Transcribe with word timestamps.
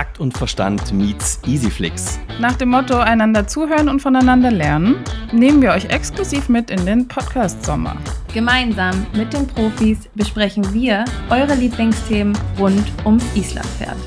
Takt 0.00 0.18
und 0.18 0.32
Verstand 0.32 0.94
meets 0.94 1.42
Easyflix. 1.46 2.18
Nach 2.38 2.56
dem 2.56 2.70
Motto 2.70 2.96
einander 2.96 3.46
zuhören 3.46 3.90
und 3.90 4.00
voneinander 4.00 4.50
lernen, 4.50 5.04
nehmen 5.30 5.60
wir 5.60 5.72
euch 5.72 5.84
exklusiv 5.90 6.48
mit 6.48 6.70
in 6.70 6.86
den 6.86 7.06
Podcast 7.06 7.62
Sommer. 7.66 7.98
Gemeinsam 8.32 9.06
mit 9.12 9.34
den 9.34 9.46
Profis 9.46 10.08
besprechen 10.14 10.72
wir 10.72 11.04
eure 11.28 11.54
Lieblingsthemen 11.54 12.34
rund 12.58 12.90
ums 13.04 13.26
Islandpferd. 13.36 13.98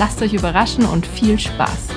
Lasst 0.00 0.20
euch 0.20 0.34
überraschen 0.34 0.84
und 0.84 1.06
viel 1.06 1.38
Spaß! 1.38 1.90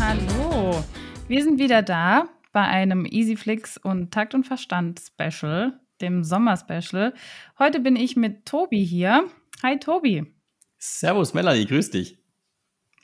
Hallo, 0.00 0.84
wir 1.26 1.42
sind 1.42 1.58
wieder 1.58 1.82
da 1.82 2.28
bei 2.52 2.62
einem 2.62 3.04
Easyflix 3.04 3.76
und 3.76 4.12
Takt 4.12 4.36
und 4.36 4.46
Verstand 4.46 5.00
Special, 5.00 5.80
dem 6.00 6.24
Sommer-Special. 6.24 7.14
Heute 7.58 7.80
bin 7.80 7.96
ich 7.96 8.16
mit 8.16 8.46
Tobi 8.46 8.84
hier. 8.84 9.24
Hi 9.62 9.78
Tobi. 9.78 10.34
Servus 10.78 11.34
Melanie, 11.34 11.66
grüß 11.66 11.90
dich. 11.90 12.18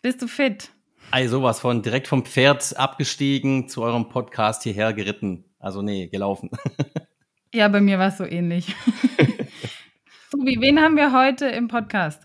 Bist 0.02 0.20
du 0.22 0.28
fit? 0.28 0.70
Ey, 1.10 1.28
sowas 1.28 1.60
von 1.60 1.82
direkt 1.82 2.08
vom 2.08 2.24
Pferd 2.24 2.76
abgestiegen 2.76 3.68
zu 3.68 3.82
eurem 3.82 4.08
Podcast 4.08 4.62
hierher 4.62 4.92
geritten. 4.92 5.44
Also 5.58 5.82
nee, 5.82 6.08
gelaufen. 6.08 6.50
ja, 7.52 7.68
bei 7.68 7.80
mir 7.80 7.98
war 7.98 8.08
es 8.08 8.18
so 8.18 8.24
ähnlich. 8.24 8.74
Tobi, 10.30 10.56
wen 10.60 10.80
haben 10.80 10.96
wir 10.96 11.12
heute 11.12 11.46
im 11.46 11.68
Podcast? 11.68 12.22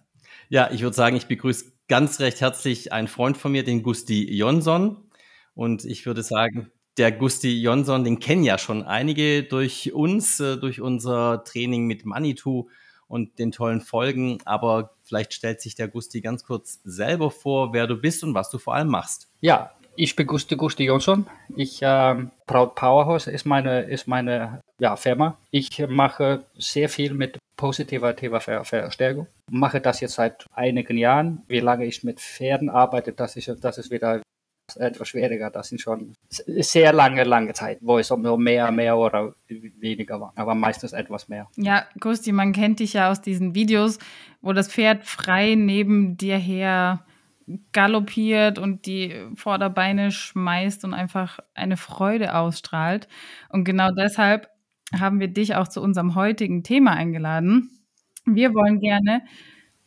Ja, 0.50 0.70
ich 0.72 0.82
würde 0.82 0.96
sagen, 0.96 1.16
ich 1.16 1.28
begrüße 1.28 1.74
ganz 1.88 2.20
recht 2.20 2.42
herzlich 2.42 2.92
einen 2.94 3.08
Freund 3.08 3.38
von 3.38 3.52
mir, 3.52 3.64
den 3.64 3.84
Gusti 3.84 4.34
Jonsson. 4.34 5.10
Und 5.54 5.86
ich 5.86 6.06
würde 6.06 6.24
sagen, 6.24 6.72
der 6.98 7.12
Gusti 7.12 7.62
Jonsson, 7.62 8.04
den 8.04 8.20
kennen 8.20 8.44
ja 8.44 8.58
schon 8.58 8.84
einige 8.84 9.44
durch 9.44 9.94
uns, 9.94 10.40
äh, 10.40 10.58
durch 10.58 10.82
unser 10.82 11.44
Training 11.44 11.86
mit 11.86 12.06
Manitou 12.06 12.70
und 13.08 13.40
den 13.40 13.52
tollen 13.52 13.82
Folgen. 13.82 14.40
Aber 14.46 14.92
vielleicht 15.04 15.34
stellt 15.34 15.62
sich 15.62 15.76
der 15.76 15.88
Gusti 15.88 16.22
ganz 16.22 16.44
kurz 16.44 16.80
selber 16.84 17.32
vor, 17.32 17.74
wer 17.74 17.88
du 17.88 17.98
bist 17.98 18.24
und 18.24 18.34
was 18.34 18.50
du 18.50 18.58
vor 18.58 18.76
allem 18.76 18.90
machst. 18.90 19.28
Ja, 19.42 19.72
ich 19.96 20.16
bin 20.16 20.28
Gusti, 20.28 20.56
Gusti 20.56 20.86
Jonsson. 20.86 21.28
Ich, 21.56 21.82
äh, 21.82 22.16
Proud 22.46 22.76
Powerhouse 22.76 23.28
ist 23.28 23.46
meine, 23.46 23.82
ist 23.82 24.08
meine 24.08 24.62
ja, 24.80 24.96
Firma. 24.96 25.38
Ich 25.52 25.80
mache 25.88 26.44
sehr 26.58 26.90
viel 26.90 27.14
mit 27.14 27.38
positiver 27.56 28.14
Ver 28.14 28.64
Verstärkung. 28.64 29.28
Mache 29.50 29.82
das 29.82 30.00
jetzt 30.00 30.16
seit 30.16 30.46
einigen 30.54 30.98
Jahren. 30.98 31.44
Wie 31.48 31.60
lange 31.60 31.86
ich 31.86 32.04
mit 32.04 32.20
Pferden 32.20 32.70
arbeite, 32.70 33.14
das 33.14 33.36
ist, 33.36 33.52
das 33.62 33.80
ist 33.80 33.90
wieder 33.90 34.22
etwas 34.76 35.08
schwieriger. 35.08 35.50
Das 35.50 35.70
sind 35.70 35.80
schon 35.80 36.16
sehr 36.30 36.92
lange, 36.94 37.24
lange 37.24 37.54
Zeit, 37.54 37.80
wo 37.82 37.98
es 37.98 38.10
nur 38.10 38.38
mehr, 38.38 38.72
mehr 38.72 38.98
oder 38.98 39.34
weniger 39.48 40.20
war. 40.20 40.34
Aber 40.36 40.56
meistens 40.56 40.94
etwas 40.94 41.30
mehr. 41.30 41.48
Ja, 41.56 41.86
Gusti, 42.00 42.32
man 42.32 42.52
kennt 42.52 42.80
dich 42.80 42.94
ja 42.94 43.10
aus 43.10 43.22
diesen 43.22 43.56
Videos, 43.56 43.98
wo 44.42 44.54
das 44.54 44.68
Pferd 44.72 45.06
frei 45.06 45.56
neben 45.56 46.18
dir 46.18 46.38
her 46.38 47.06
galoppiert 47.72 48.60
und 48.60 48.86
die 48.86 49.16
Vorderbeine 49.36 50.12
schmeißt 50.12 50.84
und 50.84 50.94
einfach 50.94 51.40
eine 51.54 51.78
Freude 51.78 52.36
ausstrahlt. 52.36 53.08
Und 53.50 53.64
genau 53.64 53.90
deshalb 53.92 54.50
haben 54.98 55.20
wir 55.20 55.30
dich 55.30 55.56
auch 55.56 55.68
zu 55.68 55.82
unserem 55.82 56.16
heutigen 56.16 56.64
Thema 56.64 56.92
eingeladen. 56.92 57.72
Wir 58.26 58.54
wollen 58.54 58.82
gerne 58.82 59.24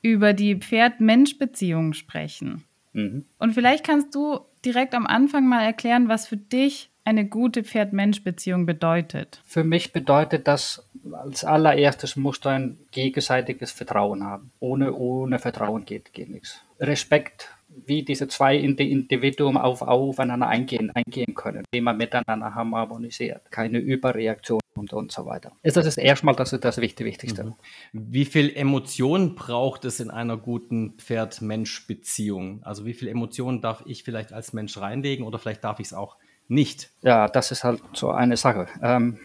über 0.03 0.33
die 0.33 0.57
Pferd-Mensch-Beziehung 0.57 1.93
sprechen. 1.93 2.65
Mhm. 2.93 3.25
Und 3.39 3.53
vielleicht 3.55 3.85
kannst 3.85 4.15
du 4.15 4.41
direkt 4.65 4.95
am 4.95 5.07
Anfang 5.07 5.49
mal 5.49 5.63
erklären, 5.63 6.09
was 6.09 6.27
für 6.27 6.37
dich 6.37 6.91
eine 7.05 7.27
gute 7.27 7.65
Pferd-Mensch-Beziehung 7.65 8.67
bedeutet? 8.67 9.41
Für 9.45 9.65
mich 9.65 9.93
bedeutet 9.93 10.47
das, 10.47 10.85
als 11.13 11.45
allererstes 11.45 12.17
musst 12.17 12.45
du 12.45 12.51
ein 12.51 12.79
gegenseitiges 12.91 13.73
Vertrauen 13.73 14.25
haben. 14.25 14.53
Ohne, 14.61 14.93
ohne 14.93 15.39
Vertrauen 15.39 15.85
geht, 15.85 16.13
geht 16.13 16.31
nichts. 16.31 16.61
Respekt, 16.79 17.49
wie 17.87 18.03
diese 18.03 18.29
zwei 18.29 18.57
Individuen 18.57 19.57
auf, 19.57 19.83
aufeinander 19.83 20.49
eingehen, 20.49 20.91
eingehen 20.91 21.35
können, 21.35 21.65
wie 21.73 21.81
man 21.81 21.97
miteinander 21.97 22.55
harmonisiert. 22.55 23.51
Keine 23.51 23.79
Überreaktion 23.79 24.61
und, 24.75 24.93
und 24.93 25.13
so 25.13 25.27
weiter. 25.27 25.53
Das 25.63 25.77
ist 25.77 25.99
erstmal 25.99 26.35
das, 26.35 26.51
das 26.51 26.81
Wichtigste. 26.81 27.45
Mhm. 27.45 27.55
Wie 27.93 28.25
viel 28.25 28.55
Emotion 28.55 29.35
braucht 29.35 29.85
es 29.85 30.01
in 30.01 30.11
einer 30.11 30.37
guten 30.37 30.95
Pferd-Mensch-Beziehung? 30.99 32.63
Also 32.63 32.85
wie 32.87 32.95
viel 32.95 33.09
Emotion 33.09 33.61
darf 33.61 33.83
ich 33.87 34.03
vielleicht 34.03 34.33
als 34.33 34.53
Mensch 34.53 34.77
reinlegen 34.79 35.25
oder 35.25 35.39
vielleicht 35.39 35.65
darf 35.65 35.81
ich 35.81 35.87
es 35.87 35.93
auch 35.93 36.17
nicht? 36.49 36.91
Ja, 37.03 37.29
das 37.29 37.51
ist 37.53 37.65
halt 37.65 37.81
so 37.93 38.11
eine 38.11 38.37
Sache. 38.37 38.67
Ähm, 38.83 39.19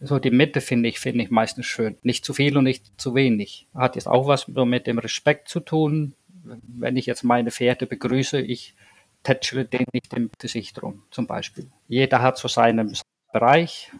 so 0.00 0.18
die 0.18 0.30
Mitte 0.30 0.60
finde 0.60 0.88
ich, 0.88 0.98
finde 0.98 1.24
ich 1.24 1.30
meistens 1.30 1.66
schön. 1.66 1.96
Nicht 2.02 2.24
zu 2.24 2.32
viel 2.32 2.56
und 2.56 2.64
nicht 2.64 2.98
zu 2.98 3.14
wenig. 3.14 3.68
Hat 3.74 3.96
jetzt 3.96 4.08
auch 4.08 4.26
was 4.26 4.48
mit 4.48 4.86
dem 4.86 4.98
Respekt 4.98 5.48
zu 5.48 5.60
tun. 5.60 6.14
Wenn 6.42 6.96
ich 6.96 7.06
jetzt 7.06 7.22
meine 7.22 7.50
Pferde 7.50 7.86
begrüße, 7.86 8.40
ich 8.40 8.74
tätschle 9.22 9.64
den 9.64 9.86
nicht 9.92 10.14
im 10.14 10.30
Gesicht 10.38 10.82
rum, 10.82 11.02
zum 11.10 11.26
Beispiel. 11.26 11.70
Jeder 11.88 12.22
hat 12.22 12.38
so 12.38 12.48
seinen 12.48 12.96
Bereich 13.32 13.90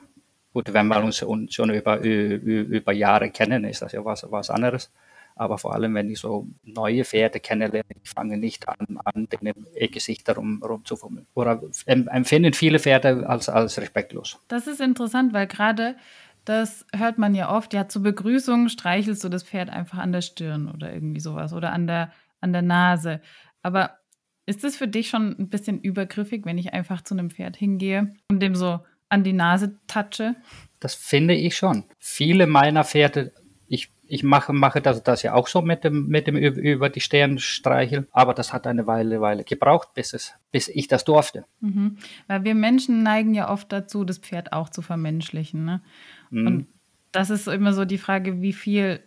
Gut, 0.53 0.73
wenn 0.73 0.89
wir 0.89 1.03
uns 1.03 1.19
schon 1.19 1.71
über, 1.71 2.01
über 2.01 2.93
Jahre 2.93 3.31
kennen, 3.31 3.65
ist 3.65 3.83
das 3.83 3.93
ja 3.93 4.05
was, 4.05 4.27
was 4.31 4.51
anderes. 4.51 4.91
Aber 5.37 5.59
vor 5.59 5.75
allem, 5.75 5.95
wenn 5.95 6.11
ich 6.11 6.19
so 6.19 6.49
neue 6.65 7.05
Pferde 7.05 7.39
kennenlerne, 7.39 7.89
ich 8.03 8.11
fange 8.11 8.37
nicht 8.37 8.69
an, 8.69 8.99
an 9.05 9.29
den 9.29 9.91
Gesicht 9.93 10.27
darum 10.29 10.61
rumzufummeln. 10.63 11.27
Oder 11.35 11.63
empfinden 11.87 12.53
viele 12.53 12.81
Pferde 12.81 13.29
als, 13.29 13.49
als 13.49 13.81
respektlos. 13.81 14.39
Das 14.49 14.67
ist 14.67 14.81
interessant, 14.81 15.33
weil 15.33 15.47
gerade 15.47 15.97
das 16.45 16.85
hört 16.95 17.17
man 17.17 17.35
ja 17.35 17.55
oft, 17.55 17.73
ja, 17.73 17.87
zur 17.87 18.03
Begrüßung 18.03 18.69
streichelst 18.69 19.23
du 19.23 19.29
das 19.29 19.45
Pferd 19.45 19.71
einfach 19.71 19.99
an 19.99 20.11
der 20.11 20.23
Stirn 20.23 20.69
oder 20.69 20.93
irgendwie 20.93 21.21
sowas 21.21 21.53
oder 21.53 21.73
an 21.73 21.87
der, 21.87 22.13
an 22.41 22.53
der 22.53 22.63
Nase. 22.63 23.21
Aber 23.63 23.99
ist 24.47 24.65
es 24.65 24.77
für 24.77 24.89
dich 24.89 25.09
schon 25.09 25.37
ein 25.39 25.49
bisschen 25.49 25.81
übergriffig, 25.81 26.45
wenn 26.45 26.59
ich 26.59 26.73
einfach 26.73 27.03
zu 27.03 27.15
einem 27.15 27.31
Pferd 27.31 27.57
hingehe 27.57 28.13
und 28.29 28.41
dem 28.41 28.55
so 28.55 28.81
an 29.09 29.25
die 29.25 29.33
Nase 29.33 29.79
touche? 29.87 30.37
Das 30.81 30.95
finde 30.95 31.35
ich 31.35 31.57
schon. 31.57 31.85
Viele 31.99 32.47
meiner 32.47 32.85
Pferde, 32.85 33.33
ich, 33.69 33.93
ich 34.07 34.23
mache, 34.23 34.53
mache 34.53 34.81
das, 34.81 35.03
das 35.03 35.23
ja 35.23 35.35
auch 35.35 35.47
so 35.47 35.63
mit 35.63 35.85
dem, 35.85 36.09
mit 36.09 36.27
dem 36.27 36.37
über 36.37 36.89
die 36.89 37.01
Stirn 37.01 37.39
streicheln, 37.39 38.07
aber 38.13 38.35
das 38.35 38.53
hat 38.53 38.67
eine 38.67 38.87
Weile, 38.87 39.21
Weile 39.21 39.45
gebraucht, 39.45 39.95
bis, 39.95 40.15
es, 40.15 40.33
bis 40.51 40.69
ich 40.69 40.89
das 40.89 41.05
durfte. 41.05 41.45
Mhm. 41.61 41.99
Weil 42.27 42.45
wir 42.45 42.55
Menschen 42.55 43.03
neigen 43.03 43.35
ja 43.35 43.51
oft 43.51 43.71
dazu, 43.71 44.05
das 44.05 44.19
Pferd 44.19 44.53
auch 44.53 44.71
zu 44.71 44.83
vermenschlichen. 44.83 45.65
Ne? 45.65 45.83
Mhm. 46.31 46.47
Und 46.47 46.67
das 47.13 47.31
ist 47.31 47.47
immer 47.47 47.73
so 47.73 47.85
die 47.85 47.99
Frage, 47.99 48.41
wie 48.41 48.53
viel 48.53 49.01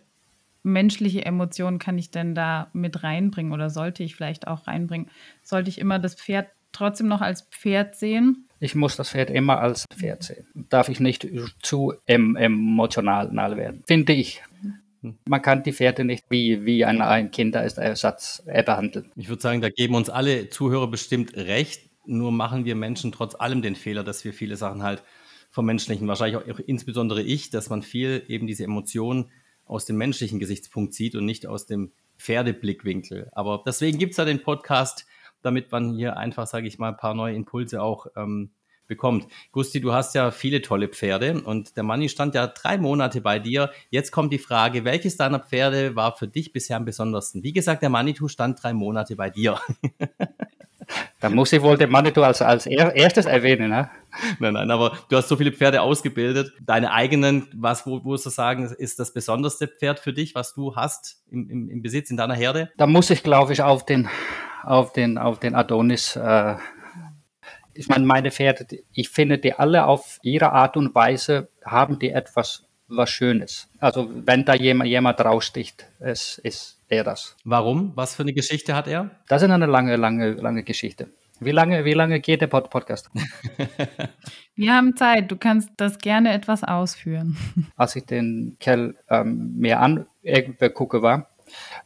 menschliche 0.64 1.24
Emotionen 1.24 1.78
kann 1.78 1.96
ich 1.98 2.10
denn 2.10 2.34
da 2.34 2.68
mit 2.72 3.04
reinbringen 3.04 3.52
oder 3.52 3.70
sollte 3.70 4.02
ich 4.02 4.16
vielleicht 4.16 4.48
auch 4.48 4.66
reinbringen? 4.66 5.08
Sollte 5.42 5.70
ich 5.70 5.78
immer 5.78 5.98
das 6.00 6.16
Pferd 6.16 6.48
trotzdem 6.72 7.06
noch 7.06 7.20
als 7.20 7.42
Pferd 7.42 7.94
sehen? 7.94 8.48
Ich 8.58 8.74
muss 8.74 8.96
das 8.96 9.10
Pferd 9.10 9.30
immer 9.30 9.60
als 9.60 9.84
Pferd 9.94 10.24
sehen. 10.24 10.46
Darf 10.54 10.88
ich 10.88 10.98
nicht 10.98 11.28
zu 11.62 11.94
emotional 12.06 13.56
werden, 13.56 13.84
finde 13.86 14.14
ich. 14.14 14.42
Man 15.26 15.42
kann 15.42 15.62
die 15.62 15.74
Pferde 15.74 16.02
nicht 16.02 16.24
wie, 16.30 16.64
wie 16.64 16.86
ein, 16.86 17.02
ein 17.02 17.30
Kinderersatz 17.30 18.42
behandeln. 18.46 19.12
Ich 19.16 19.28
würde 19.28 19.42
sagen, 19.42 19.60
da 19.60 19.68
geben 19.68 19.94
uns 19.94 20.08
alle 20.08 20.48
Zuhörer 20.48 20.88
bestimmt 20.88 21.36
recht. 21.36 21.90
Nur 22.06 22.32
machen 22.32 22.64
wir 22.64 22.74
Menschen 22.74 23.12
trotz 23.12 23.34
allem 23.34 23.60
den 23.60 23.76
Fehler, 23.76 24.02
dass 24.02 24.24
wir 24.24 24.32
viele 24.32 24.56
Sachen 24.56 24.82
halt 24.82 25.02
vermenschlichen. 25.50 26.08
Wahrscheinlich 26.08 26.36
auch 26.36 26.58
insbesondere 26.58 27.22
ich, 27.22 27.50
dass 27.50 27.68
man 27.68 27.82
viel 27.82 28.24
eben 28.28 28.46
diese 28.46 28.64
Emotionen 28.64 29.30
aus 29.66 29.84
dem 29.84 29.96
menschlichen 29.96 30.38
Gesichtspunkt 30.38 30.94
sieht 30.94 31.14
und 31.14 31.24
nicht 31.24 31.46
aus 31.46 31.66
dem 31.66 31.92
Pferdeblickwinkel. 32.18 33.28
Aber 33.32 33.62
deswegen 33.66 33.98
gibt 33.98 34.12
es 34.12 34.16
ja 34.18 34.24
den 34.24 34.42
Podcast 34.42 35.06
damit 35.44 35.70
man 35.70 35.94
hier 35.94 36.16
einfach, 36.16 36.46
sage 36.46 36.66
ich 36.66 36.78
mal, 36.78 36.88
ein 36.88 36.96
paar 36.96 37.14
neue 37.14 37.34
Impulse 37.34 37.82
auch 37.82 38.06
ähm, 38.16 38.50
bekommt. 38.86 39.26
Gusti, 39.52 39.80
du 39.80 39.92
hast 39.92 40.14
ja 40.14 40.30
viele 40.30 40.62
tolle 40.62 40.88
Pferde 40.88 41.42
und 41.42 41.76
der 41.76 41.84
Manni 41.84 42.08
stand 42.08 42.34
ja 42.34 42.46
drei 42.46 42.78
Monate 42.78 43.20
bei 43.20 43.38
dir. 43.38 43.70
Jetzt 43.90 44.10
kommt 44.10 44.32
die 44.32 44.38
Frage, 44.38 44.84
welches 44.84 45.16
deiner 45.16 45.40
Pferde 45.40 45.96
war 45.96 46.16
für 46.16 46.28
dich 46.28 46.52
bisher 46.52 46.76
am 46.76 46.84
besondersten? 46.84 47.42
Wie 47.42 47.52
gesagt, 47.52 47.82
der 47.82 47.90
Manitou 47.90 48.28
stand 48.28 48.62
drei 48.62 48.72
Monate 48.72 49.16
bei 49.16 49.30
dir. 49.30 49.60
Da 51.18 51.30
muss 51.30 51.50
ich 51.54 51.62
wohl 51.62 51.78
den 51.78 51.90
Manitou 51.90 52.20
als, 52.20 52.42
als 52.42 52.66
erstes 52.66 53.24
erwähnen. 53.24 53.70
Ne? 53.70 53.88
Nein, 54.38 54.52
nein, 54.54 54.70
aber 54.70 54.96
du 55.08 55.16
hast 55.16 55.28
so 55.28 55.36
viele 55.36 55.52
Pferde 55.52 55.82
ausgebildet. 55.82 56.52
Deine 56.60 56.92
eigenen, 56.92 57.48
was 57.54 57.86
wo, 57.86 58.04
wo 58.04 58.16
du 58.16 58.30
sagen, 58.30 58.64
ist 58.78 58.98
das 58.98 59.12
besonderste 59.12 59.66
Pferd 59.66 59.98
für 59.98 60.12
dich, 60.12 60.34
was 60.34 60.54
du 60.54 60.76
hast 60.76 61.22
im, 61.30 61.50
im, 61.50 61.68
im 61.68 61.82
Besitz 61.82 62.10
in 62.10 62.16
deiner 62.16 62.34
Herde? 62.34 62.70
Da 62.76 62.86
muss 62.86 63.10
ich, 63.10 63.22
glaube 63.22 63.52
ich, 63.52 63.62
auf 63.62 63.84
den 63.84 64.08
auf 64.64 64.92
den, 64.92 65.18
auf 65.18 65.38
den 65.38 65.54
Adonis. 65.54 66.16
Äh, 66.16 66.56
ich 67.74 67.88
meine, 67.88 68.06
meine 68.06 68.30
Pferde, 68.30 68.66
ich 68.92 69.08
finde 69.10 69.38
die 69.38 69.54
alle 69.54 69.86
auf 69.86 70.18
ihre 70.22 70.52
Art 70.52 70.76
und 70.76 70.94
Weise 70.94 71.48
haben 71.64 71.98
die 71.98 72.10
etwas 72.10 72.64
was 72.86 73.10
Schönes. 73.10 73.68
Also 73.78 74.08
wenn 74.12 74.44
da 74.44 74.54
jemand, 74.54 74.90
jemand 74.90 75.20
raussticht, 75.20 75.86
es 76.00 76.38
ist 76.38 76.80
er 76.88 77.02
das. 77.02 77.34
Warum? 77.44 77.92
Was 77.94 78.14
für 78.14 78.22
eine 78.22 78.34
Geschichte 78.34 78.74
hat 78.74 78.86
er? 78.86 79.10
Das 79.26 79.42
ist 79.42 79.50
eine 79.50 79.66
lange, 79.66 79.96
lange, 79.96 80.32
lange 80.32 80.62
Geschichte. 80.62 81.08
Wie 81.40 81.50
lange, 81.50 81.84
wie 81.84 81.94
lange 81.94 82.20
geht 82.20 82.40
der 82.40 82.46
Pod 82.46 82.70
Podcast? 82.70 83.10
Wir 84.56 84.74
haben 84.74 84.96
Zeit. 84.96 85.30
Du 85.30 85.36
kannst 85.36 85.70
das 85.76 85.98
gerne 85.98 86.32
etwas 86.32 86.64
ausführen. 86.64 87.36
Als 87.76 87.96
ich 87.96 88.06
den 88.06 88.56
Kerl 88.60 88.96
ähm, 89.08 89.54
mir 89.56 89.80
angucke 89.80 91.02
war, 91.02 91.28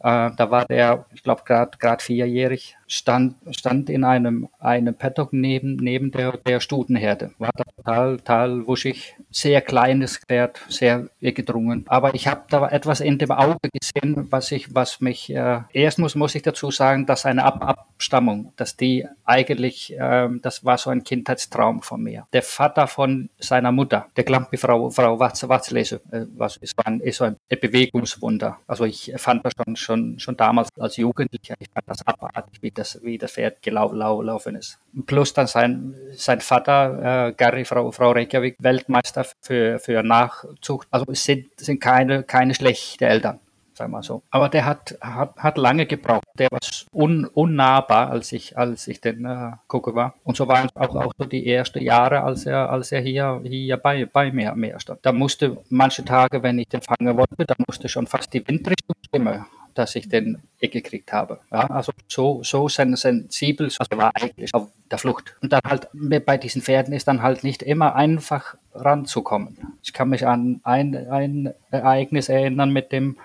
äh, 0.01 0.31
da 0.37 0.51
war 0.51 0.67
der, 0.67 1.07
ich 1.13 1.23
glaube, 1.23 1.43
gerade 1.45 2.03
vierjährig, 2.03 2.78
stand, 2.89 3.37
stand 3.51 3.91
in 3.91 4.03
einem, 4.03 4.49
einem 4.59 4.95
Paddock 4.95 5.33
neben, 5.33 5.77
neben 5.77 6.11
der, 6.11 6.39
der 6.39 6.61
Stutenherde. 6.61 7.33
War 7.39 7.53
total, 7.53 8.17
total 8.17 8.67
wuschig, 8.67 9.15
sehr 9.31 9.61
kleines 9.61 10.19
Pferd, 10.19 10.61
sehr 10.69 11.09
gedrungen. 11.21 11.85
Aber 11.89 12.15
ich 12.15 12.27
habe 12.27 12.43
da 12.49 12.69
etwas 12.69 13.01
in 13.01 13.19
dem 13.19 13.31
Auge 13.31 13.69
gesehen, 13.73 14.27
was 14.31 14.51
ich, 14.51 14.75
was 14.75 15.01
mich, 15.01 15.31
äh, 15.31 15.61
erst 15.73 15.99
muss, 15.99 16.15
muss 16.15 16.35
ich 16.35 16.43
dazu 16.43 16.71
sagen, 16.71 17.07
dass 17.07 17.27
eine 17.27 17.45
Ab 17.45 17.59
Abstammung, 17.99 18.53
dass 18.57 18.77
die 18.77 19.07
eigentlich, 19.25 19.93
äh, 19.99 20.29
das 20.41 20.65
war 20.65 20.79
so 20.79 20.91
ein 20.91 21.05
Kindheitstraum 21.05 21.83
von 21.83 22.03
mir. 22.03 22.27
Der 22.33 22.43
Vater 22.43 22.87
von 22.87 23.29
seiner 23.39 23.73
Mutter, 23.73 24.07
der 24.17 24.25
Klampi 24.25 24.57
Frau, 24.57 24.91
Frau 24.91 25.19
Watz, 25.19 25.47
Watzlese, 25.49 26.01
äh, 26.11 26.27
was 26.37 26.57
ist, 26.59 26.75
ein, 26.87 27.01
ist 27.01 27.17
so 27.17 27.25
ein 27.25 27.37
Bewegungswunder. 27.49 28.59
Also 28.67 28.85
ich 28.85 29.13
fand 29.17 29.45
das 29.45 29.53
schon, 29.57 29.77
schon, 29.77 30.19
schon 30.19 30.37
damals 30.37 30.69
als 30.79 30.97
Jugendlicher, 30.97 31.55
ich 31.59 31.69
fand 31.71 31.89
das 31.89 32.07
abartig, 32.07 32.63
wie 32.63 32.71
das, 32.79 33.03
wie 33.03 33.19
das 33.19 33.33
Pferd 33.33 33.63
gelaufen 33.63 34.57
ist. 34.57 34.79
Plus 35.07 35.33
dann 35.33 35.47
sein, 35.47 35.95
sein 36.13 36.41
Vater, 36.41 37.29
äh, 37.29 37.33
Gary, 37.33 37.65
Frau, 37.65 37.91
Frau 37.91 38.13
Reykjavik, 38.13 38.57
Weltmeister 38.59 39.27
für, 39.41 39.79
für 39.79 40.03
Nachzucht. 40.03 40.89
Also 40.91 41.07
es 41.11 41.25
sind, 41.25 41.49
sind 41.57 41.81
keine, 41.81 42.23
keine 42.23 42.55
schlechten 42.55 43.05
Eltern 43.05 43.41
sagen 43.79 43.93
wir 43.93 44.03
so. 44.03 44.23
Aber 44.31 44.49
der 44.49 44.67
hat, 44.67 44.99
hat, 45.01 45.37
hat 45.37 45.57
lange 45.57 45.87
gebraucht. 45.87 46.25
Der 46.37 46.49
war 46.51 46.59
un, 46.93 47.25
unnahbar, 47.25 48.11
als 48.11 48.33
ich, 48.33 48.59
als 48.59 48.89
ich 48.89 49.01
den 49.01 49.25
äh, 49.25 49.53
gucke 49.69 49.95
war. 49.95 50.15
Und 50.25 50.37
so 50.37 50.47
waren 50.49 50.69
auch, 50.75 50.95
auch 50.95 51.13
so 51.17 51.25
die 51.25 51.47
ersten 51.47 51.81
Jahre, 51.81 52.23
als 52.23 52.45
er, 52.45 52.71
als 52.71 52.93
er 52.93 53.01
hier, 53.01 53.41
hier 53.45 53.77
bei, 53.79 54.05
bei 54.05 54.31
mir, 54.33 54.55
mir 54.55 54.79
stand. 54.81 54.99
Da 55.03 55.13
musste 55.13 55.59
manche 55.71 56.05
Tage, 56.05 56.43
wenn 56.43 56.59
ich 56.59 56.69
den 56.69 56.83
fangen 56.83 57.17
wollte, 57.17 57.47
da 57.47 57.55
musste 57.67 57.89
schon 57.89 58.07
fast 58.07 58.35
die 58.35 58.47
Windrichtung 58.47 58.97
stimmen 59.07 59.47
dass 59.79 59.95
ich 59.95 60.09
den 60.09 60.43
gekriegt 60.61 61.13
habe. 61.13 61.41
Ja, 61.51 61.67
also 61.71 61.93
so, 62.09 62.43
so 62.43 62.69
sensibel, 62.69 63.67
also 63.79 63.97
war 63.97 64.13
eigentlich 64.15 64.53
auf 64.53 64.69
der 64.91 64.99
Flucht. 64.99 65.37
Und 65.41 65.53
dann 65.53 65.61
halt 65.65 65.89
bei 66.27 66.37
diesen 66.37 66.63
Pferden 66.63 66.93
ist 66.93 67.09
dann 67.09 67.23
halt 67.23 67.45
nicht 67.45 67.63
immer 67.63 67.95
einfach 67.95 68.57
ranzukommen. 68.75 69.59
Ich 69.83 69.93
kann 69.93 70.09
mich 70.09 70.27
an 70.27 70.61
ein, 70.65 70.95
ein 70.95 71.55
Ereignis 71.71 72.29
erinnern 72.29 72.71
mit 72.71 72.93
dem 72.93 73.17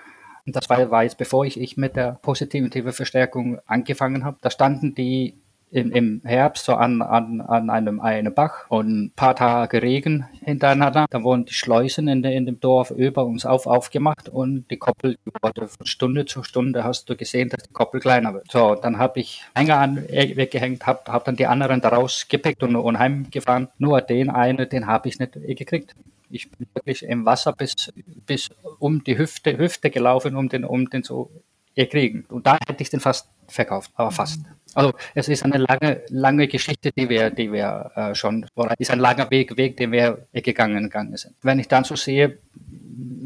das 0.46 0.68
war, 0.68 0.90
war 0.90 1.04
jetzt 1.04 1.16
bevor 1.16 1.46
ich, 1.46 1.58
ich 1.58 1.78
mit 1.78 1.96
der 1.96 2.18
positiven 2.20 2.70
Verstärkung 2.92 3.60
angefangen 3.66 4.24
habe. 4.24 4.36
Da 4.42 4.50
standen 4.50 4.94
die 4.94 5.38
im, 5.74 5.90
im 5.90 6.20
Herbst 6.24 6.66
so 6.66 6.74
an, 6.74 7.02
an, 7.02 7.40
an 7.40 7.68
einem, 7.68 7.98
einem 7.98 8.32
Bach 8.32 8.66
und 8.68 9.06
ein 9.06 9.12
paar 9.16 9.34
Tage 9.34 9.82
Regen 9.82 10.24
hintereinander. 10.40 11.06
Da 11.10 11.24
wurden 11.24 11.46
die 11.46 11.52
Schleusen 11.52 12.06
in, 12.06 12.22
de, 12.22 12.32
in 12.32 12.46
dem 12.46 12.60
Dorf 12.60 12.92
über 12.92 13.24
uns 13.24 13.44
auf, 13.44 13.66
aufgemacht 13.66 14.28
und 14.28 14.70
die 14.70 14.76
Koppel 14.76 15.16
die 15.26 15.32
wurde 15.42 15.66
von 15.66 15.84
Stunde 15.84 16.26
zu 16.26 16.44
Stunde 16.44 16.84
hast 16.84 17.10
du 17.10 17.16
gesehen, 17.16 17.48
dass 17.48 17.64
die 17.64 17.72
Koppel 17.72 18.00
kleiner 18.00 18.32
wird. 18.34 18.52
So, 18.52 18.76
dann 18.76 18.98
habe 18.98 19.18
ich 19.18 19.42
Hänger 19.56 19.78
an, 19.78 19.96
äh, 20.08 20.36
weggehängt, 20.36 20.86
habe 20.86 21.12
hab 21.12 21.24
dann 21.24 21.34
die 21.34 21.46
anderen 21.46 21.80
daraus 21.80 22.28
gepickt 22.28 22.62
und, 22.62 22.76
und 22.76 22.98
heimgefahren. 23.00 23.66
Nur 23.78 24.00
den 24.00 24.30
einen, 24.30 24.68
den 24.68 24.86
habe 24.86 25.08
ich 25.08 25.18
nicht 25.18 25.32
gekriegt. 25.32 25.96
Ich 26.30 26.52
bin 26.52 26.68
wirklich 26.72 27.02
im 27.02 27.26
Wasser 27.26 27.52
bis, 27.52 27.92
bis 28.26 28.48
um 28.78 29.02
die 29.02 29.18
Hüfte, 29.18 29.58
Hüfte 29.58 29.90
gelaufen, 29.90 30.36
um 30.36 30.48
den, 30.48 30.64
um 30.64 30.88
den 30.88 31.02
zu 31.02 31.30
kriegen. 31.74 32.24
Und 32.28 32.46
da 32.46 32.58
hätte 32.66 32.82
ich 32.82 32.90
den 32.90 33.00
fast 33.00 33.28
verkauft, 33.48 33.90
aber 33.94 34.10
fast. 34.10 34.40
Also 34.74 34.92
es 35.14 35.28
ist 35.28 35.44
eine 35.44 35.58
lange, 35.58 36.02
lange 36.08 36.48
Geschichte, 36.48 36.90
die 36.96 37.08
wir, 37.08 37.30
die 37.30 37.52
wir 37.52 37.92
äh, 37.94 38.14
schon, 38.14 38.46
ist 38.78 38.90
ein 38.90 38.98
langer 38.98 39.30
Weg, 39.30 39.56
Weg, 39.56 39.76
den 39.76 39.92
wir 39.92 40.26
gegangen, 40.32 40.84
gegangen 40.84 41.16
sind. 41.16 41.34
Wenn 41.42 41.58
ich 41.58 41.68
dann 41.68 41.84
so 41.84 41.96
sehe, 41.96 42.38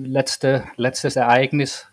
letzte, 0.03 0.65
letztes 0.77 1.17
Ereignis 1.17 1.87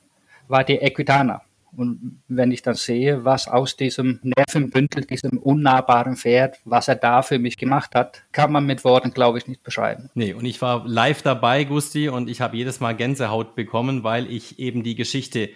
war 0.48 0.64
die 0.64 0.76
Equitana. 0.76 1.42
Und 1.78 2.22
wenn 2.30 2.52
ich 2.52 2.62
dann 2.62 2.76
sehe, 2.76 3.26
was 3.26 3.48
aus 3.48 3.76
diesem 3.76 4.20
Nervenbündel, 4.24 5.06
diesem 5.06 5.38
unnahbaren 5.38 6.16
Pferd, 6.16 6.58
was 6.64 6.88
er 6.88 6.96
da 6.96 7.22
für 7.22 7.38
mich 7.38 7.58
gemacht 7.58 7.96
hat, 7.96 8.24
kann 8.32 8.52
man 8.52 8.66
mit 8.66 8.86
Worten, 8.86 9.12
glaube 9.12 9.40
ich, 9.40 9.48
nicht 9.48 9.62
beschreiben. 9.62 10.10
Nee, 10.14 10.34
und 10.34 10.46
ich 10.46 10.62
war 10.62 10.88
live 10.88 11.22
dabei, 11.22 11.66
Gusti, 11.66 12.08
und 12.08 12.30
ich 12.30 12.40
habe 12.40 12.56
jedes 12.56 12.80
Mal 12.80 12.96
Gänsehaut 12.96 13.56
bekommen, 13.56 14.04
weil 14.04 14.32
ich 14.32 14.58
eben 14.60 14.84
die 14.84 14.96
Geschichte 14.96 15.50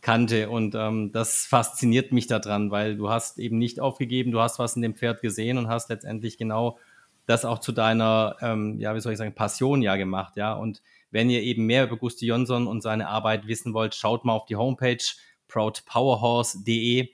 kannte. 0.00 0.50
Und 0.50 0.74
ähm, 0.74 1.12
das 1.12 1.46
fasziniert 1.46 2.12
mich 2.12 2.26
daran, 2.26 2.70
weil 2.70 2.96
du 2.96 3.10
hast 3.10 3.38
eben 3.38 3.58
nicht 3.58 3.80
aufgegeben, 3.80 4.30
du 4.30 4.40
hast 4.40 4.58
was 4.58 4.76
in 4.76 4.82
dem 4.82 4.94
Pferd 4.94 5.22
gesehen 5.22 5.58
und 5.58 5.68
hast 5.68 5.88
letztendlich 5.88 6.38
genau 6.38 6.78
das 7.26 7.44
auch 7.44 7.58
zu 7.58 7.72
deiner, 7.72 8.36
ähm, 8.40 8.78
ja, 8.78 8.94
wie 8.94 9.00
soll 9.00 9.12
ich 9.12 9.18
sagen, 9.18 9.34
Passion 9.34 9.82
ja 9.82 9.96
gemacht, 9.96 10.36
ja. 10.36 10.54
Und 10.54 10.82
wenn 11.10 11.28
ihr 11.28 11.42
eben 11.42 11.66
mehr 11.66 11.84
über 11.84 11.96
Gusti 11.96 12.26
Jonsson 12.26 12.66
und 12.66 12.82
seine 12.82 13.08
Arbeit 13.08 13.48
wissen 13.48 13.74
wollt, 13.74 13.94
schaut 13.94 14.24
mal 14.24 14.32
auf 14.32 14.46
die 14.46 14.56
Homepage 14.56 14.98
proudpowerhorse.de. 15.48 17.08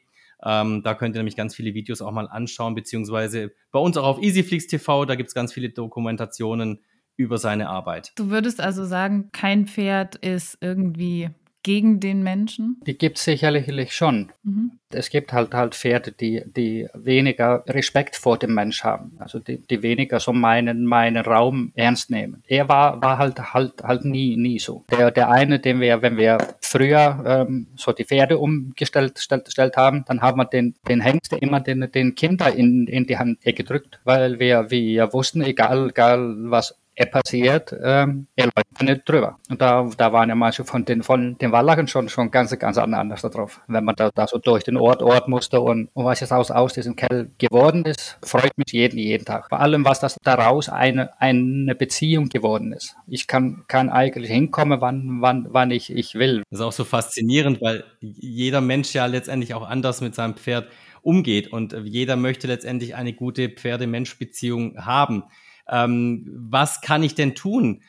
Ähm, 0.45 0.83
da 0.83 0.95
könnt 0.95 1.15
ihr 1.15 1.21
nämlich 1.21 1.37
ganz 1.37 1.55
viele 1.55 1.73
Videos 1.73 2.03
auch 2.03 2.11
mal 2.11 2.29
anschauen, 2.29 2.75
beziehungsweise 2.75 3.53
bei 3.71 3.79
uns 3.79 3.97
auch 3.97 4.05
auf 4.05 4.23
Easyflix 4.23 4.67
TV, 4.67 5.05
da 5.05 5.15
gibt 5.15 5.29
es 5.29 5.35
ganz 5.35 5.53
viele 5.53 5.71
Dokumentationen 5.71 6.81
über 7.17 7.39
seine 7.39 7.69
Arbeit. 7.69 8.13
Du 8.17 8.31
würdest 8.31 8.61
also 8.61 8.85
sagen, 8.85 9.31
kein 9.33 9.67
Pferd 9.67 10.17
ist 10.17 10.59
irgendwie 10.61 11.31
gegen 11.63 12.01
den 12.01 12.23
Menschen? 12.23 12.81
Die 12.87 12.97
gibt 12.97 13.19
es 13.19 13.25
sicherlich 13.25 13.95
schon. 13.95 14.33
Mhm. 14.43 14.73
Es 14.91 15.09
gibt 15.09 15.33
halt 15.33 15.55
halt 15.55 15.75
Pferde, 15.75 16.13
die, 16.13 16.43
die 16.45 16.87
weniger 16.93 17.65
Respekt 17.67 18.17
vor 18.17 18.39
dem 18.39 18.55
Mensch 18.55 18.85
haben. 18.85 19.13
Also 19.19 19.39
die, 19.39 19.59
die 19.59 19.83
weniger 19.83 20.21
so 20.21 20.33
meinen, 20.33 20.85
meinen 20.85 21.25
Raum 21.25 21.73
ernst 21.75 22.11
nehmen. 22.11 22.43
Er 22.47 22.69
war, 22.69 23.01
war 23.01 23.19
halt 23.19 23.55
halt 23.55 23.83
halt 23.83 24.05
nie, 24.05 24.37
nie 24.37 24.59
so. 24.59 24.85
Der, 24.91 25.11
der 25.11 25.31
eine, 25.31 25.61
den 25.61 25.81
wir, 25.81 26.03
wenn 26.03 26.17
wir 26.17 26.39
früher 26.61 27.23
ähm, 27.27 27.69
so 27.77 27.93
die 27.93 28.05
Pferde 28.05 28.39
umgestellt 28.39 29.19
stellt, 29.19 29.51
stellt 29.51 29.77
haben, 29.77 30.05
dann 30.07 30.21
haben 30.21 30.39
wir 30.39 30.45
den, 30.45 30.75
den 30.89 31.01
Hengst 31.01 31.33
immer 31.33 31.61
den, 31.61 31.91
den 31.91 32.15
Kinder 32.15 32.53
in, 32.55 32.87
in 32.87 33.07
die 33.07 33.19
Hand 33.19 33.41
gedrückt, 33.43 34.01
weil 34.05 34.39
wir, 34.39 34.71
wir 34.71 35.13
wussten, 35.13 35.43
egal, 35.43 35.91
egal 35.91 36.35
was 36.51 36.82
er 36.95 37.07
passiert, 37.07 37.75
ähm, 37.83 38.27
er 38.37 38.47
läuft 38.47 38.83
nicht 38.83 39.09
drüber. 39.09 39.39
Und 39.49 39.61
da, 39.61 39.89
da 39.97 40.13
waren 40.13 40.29
ja 40.29 40.35
manche 40.35 40.65
von 40.65 40.85
den, 40.85 41.03
von 41.03 41.39
den 41.39 41.51
Wallachen 41.51 41.89
schon, 41.89 42.09
schon 42.09 42.31
ganz, 42.31 42.57
ganz 42.59 42.77
anders 42.77 43.23
drauf. 43.23 43.61
Wenn 43.67 43.85
man 43.85 43.97
da, 43.97 44.11
da 44.15 44.27
so 44.27 44.39
durch 44.39 44.65
den 44.65 44.77
Ort, 44.77 45.03
Ort 45.03 45.29
musste 45.29 45.61
und, 45.61 45.89
und 45.95 46.05
was 46.05 46.21
jetzt 46.21 46.33
aus, 46.33 46.51
aus 46.51 46.75
diesem 46.75 46.95
Kell 46.97 47.31
geworden 47.39 47.85
ist, 47.87 48.19
freut 48.23 48.57
mich 48.59 48.73
jeden, 48.73 48.99
jeden 48.99 49.25
Tag. 49.25 49.49
Vor 49.49 49.61
allem, 49.61 49.85
was 49.85 50.01
das 50.01 50.17
daraus 50.23 50.69
eine, 50.69 51.19
eine 51.21 51.75
Beziehung 51.75 52.29
geworden 52.29 52.73
ist. 52.73 52.95
Ich 53.07 53.27
kann, 53.27 53.65
kann 53.69 53.89
eigentlich 53.89 54.31
hinkommen, 54.31 54.81
wann, 54.81 55.23
wann, 55.23 55.47
wann 55.51 55.71
ich, 55.71 55.91
ich 55.91 56.15
will. 56.15 56.43
Das 56.51 56.61
ist 56.61 56.67
auch 56.67 56.73
so 56.73 56.85
faszinierend, 56.85 57.63
weil 57.63 57.85
jeder 58.01 58.61
Mensch 58.61 58.93
ja 58.93 59.07
letztendlich 59.07 59.55
auch 59.55 59.67
anders 59.67 60.03
mit 60.03 60.15
seinem 60.15 60.35
Pferd 60.35 60.69
umgeht 61.01 61.53
und 61.53 61.75
jeder 61.85 62.17
möchte 62.17 62.47
letztendlich 62.47 62.95
eine 62.95 63.13
gute 63.13 63.49
Pferde-Mensch-Beziehung 63.49 64.85
haben 64.85 65.25
ähm, 65.69 66.29
was 66.51 66.81
kann 66.81 67.03
ich 67.03 67.15
denn 67.15 67.35
tun, 67.35 67.83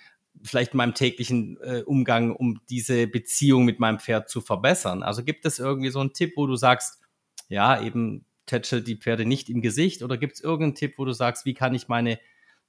vielleicht 0.43 0.73
in 0.73 0.77
meinem 0.77 0.93
täglichen 0.93 1.57
äh, 1.61 1.83
Umgang, 1.85 2.35
um 2.35 2.59
diese 2.69 3.07
Beziehung 3.07 3.65
mit 3.65 3.79
meinem 3.79 3.99
Pferd 3.99 4.29
zu 4.29 4.41
verbessern? 4.41 5.03
Also 5.03 5.23
gibt 5.23 5.45
es 5.45 5.59
irgendwie 5.59 5.89
so 5.89 5.99
einen 5.99 6.13
Tipp, 6.13 6.33
wo 6.35 6.47
du 6.47 6.55
sagst, 6.55 6.99
ja, 7.49 7.81
eben 7.81 8.25
tätschelt 8.45 8.87
die 8.87 8.97
Pferde 8.97 9.25
nicht 9.25 9.49
im 9.49 9.61
Gesicht 9.61 10.03
oder 10.03 10.17
gibt 10.17 10.33
es 10.33 10.41
irgendeinen 10.41 10.75
Tipp, 10.75 10.95
wo 10.97 11.05
du 11.05 11.13
sagst, 11.13 11.45
wie 11.45 11.53
kann 11.53 11.75
ich 11.75 11.87
meine 11.87 12.19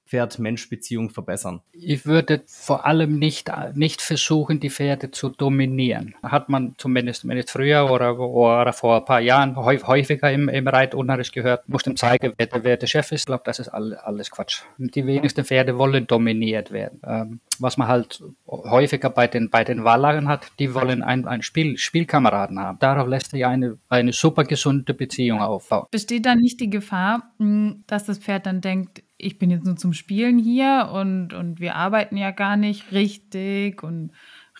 Pferd-Mensch-Beziehung 0.05 1.09
verbessern? 1.09 1.61
Ich 1.71 2.05
würde 2.05 2.43
vor 2.47 2.85
allem 2.85 3.17
nicht, 3.17 3.51
nicht 3.73 4.01
versuchen, 4.01 4.59
die 4.59 4.69
Pferde 4.69 5.11
zu 5.11 5.29
dominieren. 5.29 6.15
Hat 6.23 6.49
man 6.49 6.75
zumindest, 6.77 7.21
zumindest 7.21 7.51
früher 7.51 7.89
oder, 7.91 8.19
oder 8.19 8.73
vor 8.73 8.97
ein 8.97 9.05
paar 9.05 9.19
Jahren 9.19 9.55
häufiger 9.55 10.31
im, 10.31 10.49
im 10.49 10.67
Reitunterricht 10.67 11.33
gehört, 11.33 11.67
muss 11.67 11.83
dem 11.83 11.95
zeigen, 11.95 12.33
wer, 12.37 12.47
wer 12.63 12.77
der 12.77 12.87
Chef 12.87 13.11
ist. 13.11 13.21
Ich 13.21 13.25
glaube, 13.25 13.43
das 13.45 13.59
ist 13.59 13.69
alles 13.69 14.31
Quatsch. 14.31 14.61
Die 14.77 15.05
wenigsten 15.05 15.43
Pferde 15.43 15.77
wollen 15.77 16.07
dominiert 16.07 16.71
werden. 16.71 17.01
Ähm, 17.05 17.39
was 17.59 17.77
man 17.77 17.87
halt 17.87 18.23
häufiger 18.47 19.09
bei 19.09 19.27
den, 19.27 19.49
bei 19.49 19.63
den 19.63 19.83
Wallern 19.83 20.27
hat, 20.27 20.47
die 20.59 20.73
wollen 20.73 21.01
einen, 21.01 21.27
einen 21.27 21.41
Spiel, 21.41 21.77
Spielkameraden 21.77 22.59
haben. 22.59 22.79
Darauf 22.79 23.07
lässt 23.07 23.31
sich 23.31 23.45
eine, 23.45 23.77
eine 23.89 24.13
super 24.13 24.43
gesunde 24.43 24.93
Beziehung 24.93 25.41
aufbauen. 25.41 25.87
Besteht 25.91 26.25
da 26.25 26.35
nicht 26.35 26.59
die 26.59 26.69
Gefahr, 26.69 27.31
hm, 27.39 27.83
dass 27.87 28.05
das 28.05 28.19
Pferd 28.19 28.45
dann 28.45 28.61
denkt, 28.61 29.03
ich 29.25 29.39
bin 29.39 29.49
jetzt 29.49 29.65
nur 29.65 29.75
zum 29.75 29.93
Spielen 29.93 30.37
hier 30.37 30.91
und, 30.93 31.33
und 31.33 31.59
wir 31.59 31.75
arbeiten 31.75 32.15
ja 32.15 32.31
gar 32.31 32.57
nicht 32.57 32.91
richtig 32.91 33.83
und 33.83 34.11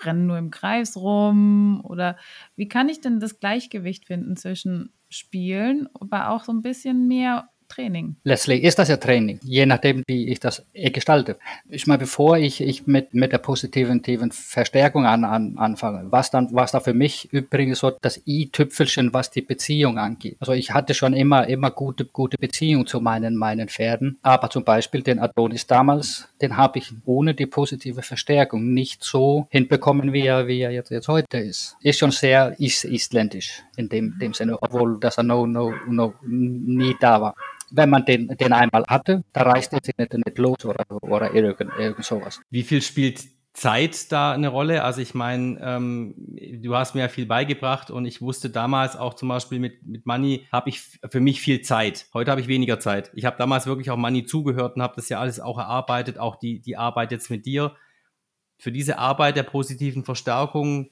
rennen 0.03 0.25
nur 0.25 0.38
im 0.38 0.51
Kreis 0.51 0.98
rum? 0.98 1.81
Oder 1.84 2.17
wie 2.55 2.67
kann 2.67 2.89
ich 2.89 3.00
denn 3.00 3.19
das 3.19 3.39
Gleichgewicht 3.39 4.07
finden 4.07 4.36
zwischen 4.36 4.93
Spielen, 5.10 5.88
aber 5.93 6.29
auch 6.29 6.43
so 6.43 6.51
ein 6.51 6.62
bisschen 6.62 7.07
mehr 7.07 7.50
Training. 7.67 8.15
Letztlich 8.24 8.63
ist 8.63 8.79
das 8.79 8.89
ja 8.89 8.98
Training, 8.98 9.39
je 9.43 9.65
nachdem, 9.65 10.03
wie 10.07 10.29
ich 10.29 10.39
das 10.39 10.65
gestalte. 10.74 11.38
Ich 11.69 11.88
meine, 11.88 12.00
bevor 12.00 12.38
ich, 12.38 12.62
ich 12.62 12.88
mit, 12.88 13.13
mit 13.13 13.31
der 13.31 13.39
positiven 13.39 14.01
Verstärkung 14.31 15.05
an, 15.05 15.24
an, 15.24 15.57
anfange, 15.57 16.12
was 16.12 16.31
dann, 16.31 16.50
was 16.51 16.72
da 16.72 16.79
für 16.79 16.93
mich 16.93 17.31
übrigens 17.34 17.79
so 17.79 17.91
das 18.01 18.22
i-Tüpfelchen, 18.25 19.13
was 19.13 19.31
die 19.31 19.41
Beziehung 19.41 19.98
angeht. 19.98 20.38
Also 20.39 20.53
ich 20.53 20.72
hatte 20.72 20.93
schon 20.93 21.13
immer, 21.13 21.48
immer 21.48 21.72
gute, 21.72 22.05
gute 22.05 22.38
Beziehung 22.38 22.88
zu 22.88 23.01
meinen, 23.01 23.36
meinen 23.36 23.67
Pferden, 23.67 24.17
aber 24.22 24.50
zum 24.50 24.63
Beispiel 24.63 25.01
den 25.01 25.19
Adonis 25.19 25.67
damals, 25.67 26.29
den 26.41 26.57
habe 26.57 26.79
ich 26.79 26.91
ohne 27.05 27.34
die 27.34 27.45
positive 27.45 28.01
Verstärkung 28.01 28.74
nicht 28.74 29.03
so 29.03 29.48
hinbekommen, 29.50 30.13
wie 30.13 30.25
er, 30.25 30.48
wie 30.48 30.60
er 30.60 30.72
jetzt, 30.72 30.91
jetzt 30.91 31.07
heute 31.07 31.38
ist. 31.38 31.75
Ist 31.81 32.00
schon 32.00 32.12
sehr 32.12 32.55
is 32.60 32.84
isländisch 32.84 33.63
in 33.75 33.89
dem, 33.89 34.17
dem 34.19 34.34
Sinne, 34.34 34.62
obwohl 34.62 35.00
das 35.00 35.17
no, 35.17 35.45
no, 35.45 35.74
no, 35.88 36.13
nie 36.24 36.95
da 37.00 37.22
war 37.22 37.36
wenn 37.75 37.89
man 37.89 38.05
den, 38.05 38.27
den 38.27 38.53
einmal 38.53 38.86
hatte, 38.88 39.24
da 39.34 39.44
reißt 39.44 39.72
sich 39.72 39.98
nicht, 39.98 40.13
nicht 40.13 40.38
los 40.38 40.65
oder, 40.65 40.86
oder 41.01 41.34
irgend, 41.34 41.72
irgend 41.77 42.05
sowas. 42.05 42.41
Wie 42.50 42.63
viel 42.63 42.82
spielt 42.82 43.24
Zeit 43.53 44.12
da 44.12 44.34
eine 44.34 44.50
Rolle? 44.50 44.84
Also 44.84 45.01
ich 45.01 45.13
meine, 45.13 45.60
ähm, 45.62 46.13
du 46.62 46.75
hast 46.75 46.94
mir 46.94 47.01
ja 47.01 47.08
viel 47.08 47.25
beigebracht 47.25 47.89
und 47.89 48.05
ich 48.05 48.22
wusste 48.22 48.50
damals 48.50 48.96
auch 48.96 49.13
zum 49.13 49.29
Beispiel 49.29 49.60
mit, 49.60 49.86
mit 49.86 50.05
Money 50.05 50.48
habe 50.51 50.70
ich 50.70 50.82
für 51.10 51.20
mich 51.20 51.41
viel 51.41 51.62
Zeit. 51.62 52.08
Heute 52.13 52.32
habe 52.32 52.41
ich 52.41 52.48
weniger 52.48 52.79
Zeit. 52.79 53.12
Ich 53.15 53.25
habe 53.25 53.38
damals 53.38 53.65
wirklich 53.65 53.89
auch 53.91 53.98
Money 53.98 54.25
zugehört 54.25 54.75
und 54.75 54.82
habe 54.82 54.96
das 54.96 55.10
ja 55.10 55.20
alles 55.20 55.39
auch 55.39 55.58
erarbeitet, 55.58 56.17
auch 56.17 56.36
die, 56.36 56.60
die 56.60 56.77
Arbeit 56.77 57.12
jetzt 57.12 57.29
mit 57.29 57.46
dir. 57.46 57.75
Für 58.58 58.72
diese 58.72 59.00
Arbeit 59.00 59.36
der 59.36 59.44
positiven 59.44 60.03
Verstärkung 60.03 60.89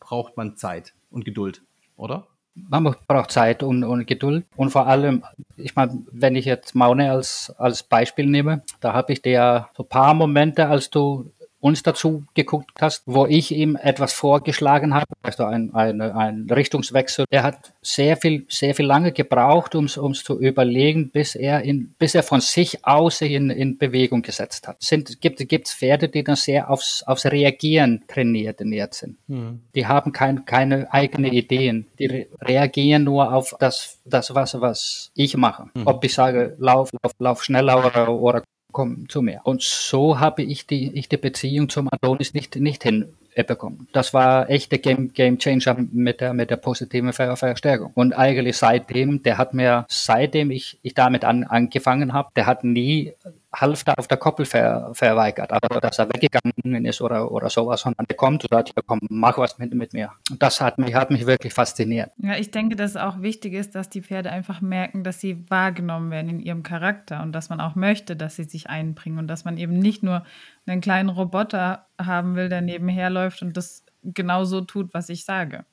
braucht 0.00 0.36
man 0.36 0.56
Zeit 0.56 0.94
und 1.10 1.24
Geduld, 1.24 1.62
oder? 1.96 2.28
Man 2.68 2.94
braucht 3.06 3.30
Zeit 3.30 3.62
und, 3.62 3.84
und 3.84 4.06
Geduld. 4.06 4.46
Und 4.56 4.70
vor 4.70 4.86
allem, 4.86 5.22
ich 5.56 5.76
meine, 5.76 6.02
wenn 6.10 6.36
ich 6.36 6.44
jetzt 6.44 6.74
Maune 6.74 7.10
als, 7.10 7.54
als 7.58 7.82
Beispiel 7.82 8.26
nehme, 8.26 8.62
da 8.80 8.92
habe 8.92 9.12
ich 9.12 9.22
dir 9.22 9.68
so 9.76 9.82
ein 9.82 9.88
paar 9.88 10.14
Momente, 10.14 10.66
als 10.66 10.90
du 10.90 11.30
uns 11.66 11.82
dazu 11.82 12.24
geguckt 12.34 12.80
hast, 12.80 13.02
wo 13.06 13.26
ich 13.26 13.52
ihm 13.52 13.76
etwas 13.76 14.12
vorgeschlagen 14.12 14.94
habe, 14.94 15.06
also 15.22 15.44
ein, 15.44 15.74
ein, 15.74 16.00
ein 16.00 16.46
Richtungswechsel. 16.48 17.24
Er 17.30 17.42
hat 17.42 17.72
sehr 17.82 18.16
viel, 18.16 18.46
sehr 18.48 18.74
viel 18.74 18.86
lange 18.86 19.12
gebraucht, 19.12 19.74
um 19.74 19.86
es 19.86 20.24
zu 20.24 20.40
überlegen, 20.40 21.10
bis 21.10 21.34
er, 21.34 21.62
in, 21.62 21.94
bis 21.98 22.14
er 22.14 22.22
von 22.22 22.40
sich 22.40 22.86
aus 22.86 23.20
in, 23.20 23.50
in 23.50 23.78
Bewegung 23.78 24.22
gesetzt 24.22 24.68
hat. 24.68 24.76
Sind, 24.80 25.20
gibt 25.20 25.40
es 25.40 25.74
Pferde, 25.74 26.08
die 26.08 26.22
dann 26.22 26.36
sehr 26.36 26.70
aufs, 26.70 27.02
aufs 27.02 27.26
Reagieren 27.26 28.04
trainiert 28.06 28.94
sind. 28.94 29.16
Mhm. 29.26 29.60
Die 29.74 29.86
haben 29.86 30.12
kein, 30.12 30.44
keine 30.44 30.92
eigenen 30.92 31.32
Ideen. 31.32 31.86
Die 31.98 32.06
re 32.06 32.26
reagieren 32.40 33.04
nur 33.04 33.32
auf 33.32 33.54
das, 33.58 33.98
das 34.04 34.34
was, 34.34 34.60
was 34.60 35.10
ich 35.14 35.36
mache. 35.36 35.66
Mhm. 35.74 35.86
Ob 35.86 36.04
ich 36.04 36.14
sage, 36.14 36.56
lauf, 36.58 36.90
lauf, 37.02 37.12
lauf 37.18 37.44
schneller 37.44 37.84
oder, 37.84 38.12
oder 38.12 38.42
komm 38.76 39.08
zu 39.08 39.22
mir. 39.22 39.40
Und 39.44 39.62
so 39.62 40.20
habe 40.20 40.42
ich 40.42 40.66
die, 40.66 40.92
ich 40.92 41.08
die 41.08 41.16
Beziehung 41.16 41.70
zum 41.70 41.88
Adonis 41.90 42.34
nicht, 42.34 42.56
nicht 42.56 42.82
hin, 42.82 43.06
bekommen. 43.46 43.88
Das 43.92 44.12
war 44.12 44.50
echt 44.50 44.70
der 44.70 44.78
Game, 44.78 45.12
Game 45.14 45.38
Changer 45.38 45.76
mit 45.92 46.20
der, 46.20 46.34
mit 46.34 46.50
der 46.50 46.56
positiven 46.56 47.12
Ver 47.14 47.36
Verstärkung. 47.36 47.92
Und 47.94 48.12
eigentlich 48.12 48.56
seitdem, 48.58 49.22
der 49.22 49.38
hat 49.38 49.54
mir, 49.54 49.86
seitdem 49.88 50.50
ich, 50.50 50.78
ich 50.82 50.94
damit 50.94 51.24
an, 51.24 51.44
angefangen 51.44 52.12
habe, 52.12 52.30
der 52.36 52.46
hat 52.46 52.64
nie 52.64 53.12
Halfter 53.54 53.94
auf 53.98 54.08
der 54.08 54.18
Koppel 54.18 54.44
ver, 54.44 54.90
verweigert, 54.92 55.52
aber 55.52 55.80
dass 55.80 55.98
er 55.98 56.08
weggegangen 56.08 56.84
ist 56.84 57.00
oder, 57.00 57.30
oder 57.30 57.48
sowas, 57.48 57.80
sondern 57.80 58.06
der 58.06 58.16
kommt 58.16 58.44
und 58.44 58.50
sagt, 58.50 58.72
ja 58.76 58.82
komm, 58.86 59.00
mach 59.08 59.38
was 59.38 59.58
mit, 59.58 59.72
mit 59.74 59.92
mir. 59.92 60.10
Und 60.30 60.42
das 60.42 60.60
hat 60.60 60.78
mich, 60.78 60.94
hat 60.94 61.10
mich 61.10 61.26
wirklich 61.26 61.54
fasziniert. 61.54 62.10
Ja, 62.18 62.36
ich 62.36 62.50
denke, 62.50 62.76
dass 62.76 62.90
es 62.92 62.96
auch 62.96 63.22
wichtig 63.22 63.54
ist, 63.54 63.74
dass 63.74 63.88
die 63.88 64.02
Pferde 64.02 64.30
einfach 64.30 64.60
merken, 64.60 65.04
dass 65.04 65.20
sie 65.20 65.44
wahrgenommen 65.48 66.10
werden 66.10 66.28
in 66.28 66.40
ihrem 66.40 66.62
Charakter 66.62 67.22
und 67.22 67.32
dass 67.32 67.48
man 67.48 67.60
auch 67.60 67.74
möchte, 67.74 68.16
dass 68.16 68.36
sie 68.36 68.44
sich 68.44 68.68
einbringen 68.68 69.18
und 69.18 69.28
dass 69.28 69.44
man 69.44 69.56
eben 69.56 69.78
nicht 69.78 70.02
nur 70.02 70.24
einen 70.66 70.80
kleinen 70.80 71.08
Roboter 71.08 71.86
haben 72.00 72.36
will, 72.36 72.48
der 72.48 72.60
nebenher 72.60 73.10
läuft 73.10 73.42
und 73.42 73.56
das 73.56 73.84
genauso 74.02 74.60
tut, 74.60 74.92
was 74.92 75.08
ich 75.08 75.24
sage. 75.24 75.64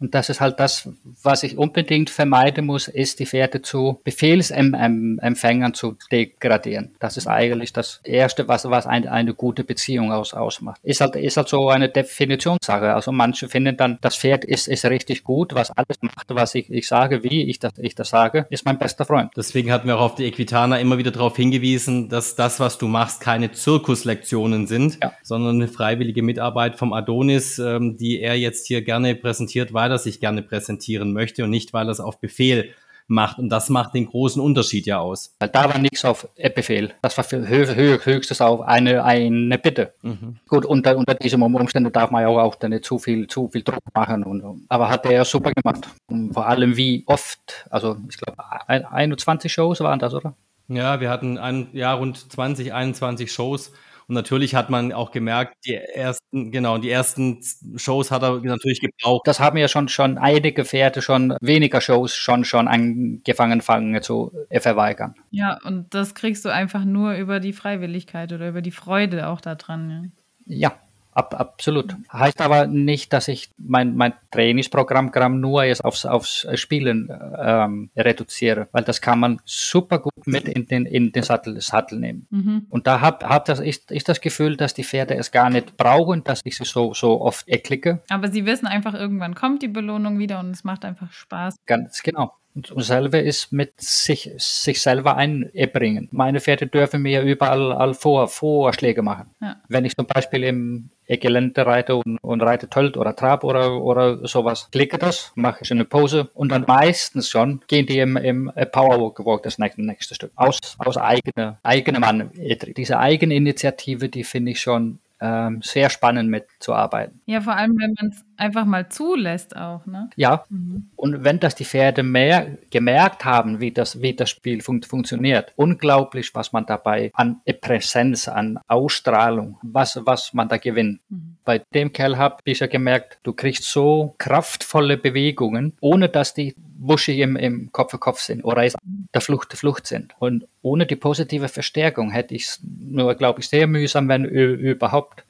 Und 0.00 0.14
das 0.14 0.30
ist 0.30 0.40
halt 0.40 0.58
das, 0.58 0.88
was 1.22 1.42
ich 1.42 1.58
unbedingt 1.58 2.10
vermeiden 2.10 2.66
muss, 2.66 2.88
ist 2.88 3.20
die 3.20 3.26
Pferde 3.26 3.60
zu 3.60 4.00
Befehlsempfängern 4.04 5.74
zu 5.74 5.96
degradieren. 6.10 6.94
Das 6.98 7.16
ist 7.16 7.26
eigentlich 7.26 7.72
das 7.72 8.00
Erste, 8.02 8.48
was, 8.48 8.64
was 8.64 8.86
eine, 8.86 9.12
eine 9.12 9.34
gute 9.34 9.62
Beziehung 9.62 10.10
aus, 10.10 10.32
ausmacht. 10.32 10.80
Ist 10.82 11.02
halt, 11.02 11.16
ist 11.16 11.36
halt 11.36 11.48
so 11.48 11.68
eine 11.68 11.90
Definitionssache. 11.90 12.94
Also 12.94 13.12
manche 13.12 13.48
finden 13.48 13.76
dann, 13.76 13.98
das 14.00 14.16
Pferd 14.16 14.44
ist, 14.44 14.68
ist 14.68 14.86
richtig 14.86 15.22
gut, 15.22 15.54
was 15.54 15.70
alles 15.70 15.98
macht, 16.00 16.26
was 16.28 16.54
ich, 16.54 16.70
ich 16.70 16.88
sage, 16.88 17.22
wie 17.22 17.48
ich 17.50 17.58
das, 17.58 17.72
ich 17.78 17.94
das 17.94 18.08
sage, 18.08 18.46
ist 18.48 18.64
mein 18.64 18.78
bester 18.78 19.04
Freund. 19.04 19.30
Deswegen 19.36 19.70
hatten 19.70 19.86
wir 19.86 19.98
auch 19.98 20.02
auf 20.02 20.14
die 20.14 20.24
Equitana 20.24 20.78
immer 20.78 20.96
wieder 20.96 21.10
darauf 21.10 21.36
hingewiesen, 21.36 22.08
dass 22.08 22.36
das, 22.36 22.58
was 22.58 22.78
du 22.78 22.88
machst, 22.88 23.20
keine 23.20 23.52
Zirkuslektionen 23.52 24.66
sind, 24.66 24.98
ja. 25.02 25.12
sondern 25.22 25.56
eine 25.56 25.68
freiwillige 25.68 26.22
Mitarbeit 26.22 26.76
vom 26.76 26.94
Adonis, 26.94 27.58
ähm, 27.58 27.98
die 27.98 28.20
er 28.20 28.36
jetzt 28.36 28.66
hier 28.66 28.82
gerne 28.82 29.14
präsentiert, 29.14 29.74
weil 29.74 29.89
er 29.90 29.98
sich 29.98 30.20
gerne 30.20 30.42
präsentieren 30.42 31.12
möchte 31.12 31.44
und 31.44 31.50
nicht, 31.50 31.72
weil 31.72 31.88
er 31.88 31.92
es 31.92 32.00
auf 32.00 32.20
Befehl 32.20 32.72
macht. 33.10 33.38
Und 33.38 33.48
das 33.50 33.68
macht 33.68 33.94
den 33.94 34.06
großen 34.06 34.40
Unterschied 34.40 34.86
ja 34.86 35.00
aus. 35.00 35.34
Da 35.38 35.68
war 35.68 35.78
nichts 35.78 36.04
auf 36.04 36.28
Befehl. 36.54 36.92
Das 37.02 37.18
war 37.18 37.24
höchstes 37.24 38.40
auf 38.40 38.62
eine, 38.62 39.04
eine 39.04 39.58
Bitte. 39.58 39.92
Mhm. 40.02 40.36
Gut, 40.48 40.64
unter, 40.64 40.96
unter 40.96 41.14
diesen 41.14 41.42
Umständen 41.42 41.92
darf 41.92 42.10
man 42.10 42.22
ja 42.22 42.28
auch, 42.28 42.38
auch 42.38 42.68
nicht 42.68 42.84
zu 42.84 42.98
viel, 42.98 43.26
zu 43.26 43.48
viel 43.48 43.62
Druck 43.62 43.82
machen. 43.94 44.24
Und, 44.24 44.64
aber 44.68 44.88
hat 44.88 45.04
er 45.06 45.24
super 45.24 45.52
gemacht. 45.52 45.88
Und 46.06 46.32
vor 46.32 46.46
allem 46.46 46.76
wie 46.76 47.04
oft, 47.06 47.66
also 47.68 47.96
ich 48.08 48.16
glaube 48.16 48.36
21 48.68 49.52
Shows 49.52 49.80
waren 49.80 49.98
das, 49.98 50.14
oder? 50.14 50.34
Ja, 50.68 51.00
wir 51.00 51.10
hatten 51.10 51.36
ein, 51.36 51.66
ja, 51.72 51.92
rund 51.92 52.16
20, 52.16 52.72
21 52.72 53.32
Shows 53.32 53.72
und 54.10 54.14
natürlich 54.14 54.56
hat 54.56 54.70
man 54.70 54.92
auch 54.92 55.12
gemerkt, 55.12 55.54
die 55.64 55.76
ersten, 55.76 56.50
genau, 56.50 56.78
die 56.78 56.90
ersten 56.90 57.38
Shows 57.76 58.10
hat 58.10 58.24
er 58.24 58.40
natürlich 58.40 58.80
gebraucht. 58.80 59.28
Das 59.28 59.38
haben 59.38 59.56
ja 59.56 59.68
schon, 59.68 59.86
schon 59.86 60.18
einige 60.18 60.64
Pferde 60.64 61.00
schon 61.00 61.36
weniger 61.40 61.80
Shows 61.80 62.16
schon, 62.16 62.44
schon 62.44 62.66
angefangen 62.66 63.60
fangen 63.60 64.02
zu 64.02 64.32
verweigern. 64.50 65.14
Ja, 65.30 65.60
und 65.62 65.94
das 65.94 66.16
kriegst 66.16 66.44
du 66.44 66.48
einfach 66.48 66.84
nur 66.84 67.14
über 67.14 67.38
die 67.38 67.52
Freiwilligkeit 67.52 68.32
oder 68.32 68.48
über 68.48 68.62
die 68.62 68.72
Freude 68.72 69.28
auch 69.28 69.40
daran. 69.40 70.10
Ja, 70.44 70.70
ja 70.70 70.80
Ab, 71.12 71.34
absolut. 71.38 71.96
Heißt 72.12 72.40
aber 72.40 72.66
nicht, 72.66 73.12
dass 73.12 73.28
ich 73.28 73.50
mein, 73.58 73.96
mein 73.96 74.12
Trainingsprogramm 74.30 75.10
nur 75.40 75.64
jetzt 75.64 75.84
aufs, 75.84 76.06
aufs 76.06 76.46
Spielen 76.54 77.10
ähm, 77.38 77.90
reduziere, 77.96 78.68
weil 78.72 78.84
das 78.84 79.00
kann 79.00 79.18
man 79.18 79.40
super 79.44 79.98
gut 79.98 80.26
mit 80.26 80.48
in 80.48 80.66
den, 80.66 80.86
in 80.86 81.10
den 81.12 81.22
Sattel, 81.22 81.60
Sattel 81.60 81.98
nehmen. 81.98 82.26
Mhm. 82.30 82.66
Und 82.70 82.86
da 82.86 83.00
hab, 83.00 83.24
hab 83.24 83.44
das, 83.46 83.58
ist, 83.58 83.90
ist 83.90 84.08
das 84.08 84.20
Gefühl, 84.20 84.56
dass 84.56 84.72
die 84.72 84.84
Pferde 84.84 85.16
es 85.16 85.32
gar 85.32 85.50
nicht 85.50 85.76
brauchen, 85.76 86.22
dass 86.22 86.42
ich 86.44 86.56
sie 86.56 86.64
so, 86.64 86.94
so 86.94 87.20
oft 87.20 87.48
erklicke. 87.48 88.00
Aber 88.08 88.28
sie 88.28 88.46
wissen 88.46 88.66
einfach, 88.66 88.94
irgendwann 88.94 89.34
kommt 89.34 89.62
die 89.62 89.68
Belohnung 89.68 90.18
wieder 90.18 90.38
und 90.38 90.50
es 90.50 90.62
macht 90.62 90.84
einfach 90.84 91.12
Spaß. 91.12 91.56
Ganz 91.66 92.02
genau. 92.02 92.34
Und 92.54 92.82
selber 92.82 93.22
ist 93.22 93.52
mit 93.52 93.80
sich, 93.80 94.30
sich 94.38 94.82
selber 94.82 95.16
einbringen. 95.16 96.08
Meine 96.10 96.40
Pferde 96.40 96.66
dürfen 96.66 97.02
mir 97.02 97.22
überall 97.22 97.94
Vor, 97.94 98.26
Vorschläge 98.28 99.02
machen. 99.02 99.30
Ja. 99.40 99.56
Wenn 99.68 99.84
ich 99.84 99.94
zum 99.94 100.06
Beispiel 100.06 100.44
im 100.44 100.90
Gelände 101.06 101.64
reite 101.64 101.96
und, 101.96 102.18
und 102.22 102.42
reite 102.42 102.68
Tölt 102.68 102.96
oder 102.96 103.14
Trab 103.14 103.44
oder, 103.44 103.80
oder 103.80 104.26
sowas, 104.26 104.68
klicke 104.70 104.98
das, 104.98 105.32
mache 105.34 105.60
ich 105.62 105.70
eine 105.70 105.84
Pose 105.84 106.30
und 106.34 106.50
dann 106.50 106.64
meistens 106.66 107.28
schon 107.28 107.62
gehen 107.66 107.86
die 107.86 107.98
im, 107.98 108.16
im 108.16 108.52
Powerwalk 108.72 109.24
Walk 109.24 109.42
das 109.42 109.58
nächste, 109.58 109.82
nächste 109.82 110.14
Stück. 110.14 110.32
Aus, 110.36 110.58
aus 110.78 110.96
eigener, 110.96 111.58
eigenem 111.62 112.00
Mann. 112.00 112.30
Diese 112.76 112.98
Eigeninitiative, 112.98 114.08
die 114.08 114.24
finde 114.24 114.52
ich 114.52 114.60
schon 114.60 114.98
ähm, 115.20 115.60
sehr 115.62 115.90
spannend 115.90 116.30
mitzuarbeiten. 116.30 117.20
Ja, 117.26 117.40
vor 117.40 117.54
allem, 117.54 117.76
wenn 117.78 117.94
man 118.00 118.10
es 118.10 118.24
einfach 118.40 118.64
mal 118.64 118.88
zulässt 118.88 119.56
auch, 119.56 119.86
ne? 119.86 120.10
Ja, 120.16 120.44
mhm. 120.48 120.90
und 120.96 121.24
wenn 121.24 121.38
das 121.38 121.54
die 121.54 121.64
Pferde 121.64 122.02
mehr 122.02 122.58
gemerkt 122.70 123.24
haben, 123.24 123.60
wie 123.60 123.70
das, 123.70 124.00
wie 124.02 124.14
das 124.14 124.30
Spiel 124.30 124.62
fun 124.62 124.82
funktioniert, 124.82 125.52
unglaublich, 125.56 126.34
was 126.34 126.52
man 126.52 126.66
dabei 126.66 127.10
an 127.14 127.40
Präsenz, 127.60 128.28
an 128.28 128.58
Ausstrahlung, 128.66 129.58
was, 129.62 130.00
was 130.04 130.32
man 130.32 130.48
da 130.48 130.56
gewinnt. 130.56 131.00
Mhm. 131.08 131.36
Bei 131.44 131.62
dem 131.74 131.92
Kerl 131.92 132.16
habe 132.16 132.36
ich 132.44 132.60
ja 132.60 132.66
gemerkt, 132.66 133.18
du 133.22 133.32
kriegst 133.32 133.64
so 133.64 134.14
kraftvolle 134.18 134.96
Bewegungen, 134.96 135.76
ohne 135.80 136.08
dass 136.08 136.34
die 136.34 136.54
wuschig 136.80 137.18
im, 137.18 137.36
im 137.36 137.70
Kopf 137.72 137.90
für 137.90 137.98
Kopf 137.98 138.20
sind 138.20 138.42
oder 138.42 138.66
der 139.14 139.20
Flucht 139.20 139.52
der 139.52 139.58
Flucht 139.58 139.86
sind. 139.86 140.14
Und 140.18 140.46
ohne 140.62 140.86
die 140.86 140.96
positive 140.96 141.48
Verstärkung 141.48 142.10
hätte 142.10 142.34
ich 142.34 142.46
es 142.46 142.60
nur, 142.62 143.14
glaube 143.14 143.40
ich, 143.40 143.48
sehr 143.48 143.66
mühsam, 143.66 144.08
wenn 144.08 144.24
überhaupt 144.24 145.24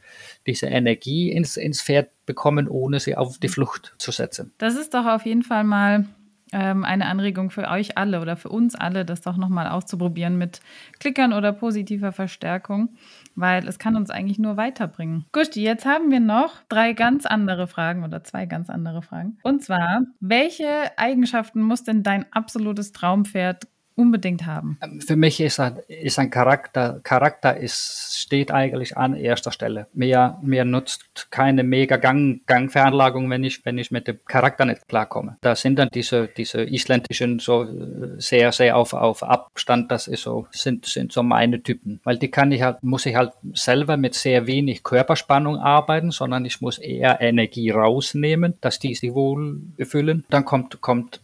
diese 0.47 0.67
Energie 0.67 1.31
ins, 1.31 1.57
ins 1.57 1.83
Pferd 1.83 2.11
bekommen, 2.27 2.69
ohne 2.69 3.01
sie 3.01 3.17
auf 3.17 3.39
die 3.39 3.49
Flucht 3.49 3.95
zu 3.99 4.11
setzen. 4.11 4.53
Das 4.59 4.77
ist 4.77 4.95
doch 4.95 5.07
auf 5.07 5.27
jeden 5.27 5.43
Fall 5.43 5.65
mal 5.65 6.07
ähm, 6.53 6.85
eine 6.85 7.07
Anregung 7.07 7.51
für 7.51 7.69
euch 7.69 7.97
alle 7.97 8.21
oder 8.21 8.37
für 8.37 8.49
uns 8.49 8.75
alle, 8.75 9.05
das 9.05 9.21
doch 9.21 9.37
nochmal 9.37 9.69
auszuprobieren 9.69 10.39
mit 10.39 10.61
Klickern 10.99 11.33
oder 11.33 11.53
positiver 11.53 12.13
Verstärkung, 12.13 12.91
weil 13.35 13.67
es 13.69 13.79
kann 13.79 13.97
uns 13.97 14.11
eigentlich 14.11 14.39
nur 14.39 14.57
weiterbringen. 14.57 15.27
Gusti, 15.33 15.63
jetzt 15.63 15.85
haben 15.85 16.11
wir 16.11 16.21
noch 16.21 16.57
drei 16.69 16.93
ganz 16.93 17.27
andere 17.27 17.67
Fragen 17.67 18.05
oder 18.05 18.25
zwei 18.25 18.47
ganz 18.47 18.71
andere 18.71 19.03
Fragen. 19.03 19.39
Und 19.43 19.63
zwar, 19.63 20.03
welche 20.21 20.97
Eigenschaften 20.97 21.63
muss 21.63 21.85
denn 21.85 22.03
dein 22.03 22.27
absolutes 22.33 22.93
Traumpferd 22.93 23.69
unbedingt 23.95 24.47
haben? 24.47 24.79
Ähm, 24.83 25.01
für 25.01 25.17
mich 25.17 25.41
ist 25.41 25.61
ist 25.89 26.19
ein 26.19 26.31
Charakter, 26.31 27.01
Charakter 27.03 27.57
ist, 27.57 28.19
steht 28.19 28.51
eigentlich 28.51 28.97
an 28.97 29.15
erster 29.15 29.53
Stelle. 29.53 29.87
Mir, 29.93 30.39
mir 30.43 30.65
nutzt 30.65 31.31
keine 31.31 31.63
mega 31.63 31.97
Gang, 31.97 32.41
Gangveranlagung, 32.47 33.29
wenn 33.31 33.45
ich, 33.45 33.65
wenn 33.65 33.79
ich 33.79 33.91
mit 33.91 34.09
dem 34.09 34.19
Charakter 34.27 34.65
nicht 34.65 34.89
klarkomme. 34.89 35.37
Da 35.41 35.55
sind 35.55 35.79
dann 35.79 35.89
diese, 35.93 36.29
diese 36.29 36.63
isländischen 36.63 37.39
so 37.39 37.65
äh, 37.65 38.19
sehr, 38.19 38.53
sehr 38.53 38.77
auf, 38.77 38.93
auf 38.93 39.23
Abstand, 39.23 39.91
das 39.91 40.09
ist 40.09 40.23
so, 40.23 40.47
sind, 40.51 40.87
sind 40.87 41.13
so 41.13 41.23
meine 41.23 41.63
Typen. 41.63 42.01
Weil 42.05 42.19
die 42.19 42.31
kann 42.31 42.53
ich 42.53 42.63
halt, 42.63 42.83
muss 42.83 43.07
ich 43.07 43.17
halt 43.17 43.33
selber 43.55 43.97
mit 43.97 44.15
sehr 44.15 44.47
wenig 44.47 44.83
Körperspannung 44.83 45.59
arbeiten, 45.59 46.11
sondern 46.11 46.45
ich 46.45 46.61
muss 46.61 46.79
eher 46.79 47.21
Energie 47.21 47.71
rausnehmen, 47.71 48.55
dass 48.61 48.79
die 48.79 48.95
sich 48.95 49.15
wohl 49.15 49.61
befüllen. 49.77 50.25
Dann 50.31 50.45
kommt, 50.45 50.81
kommt 50.81 51.21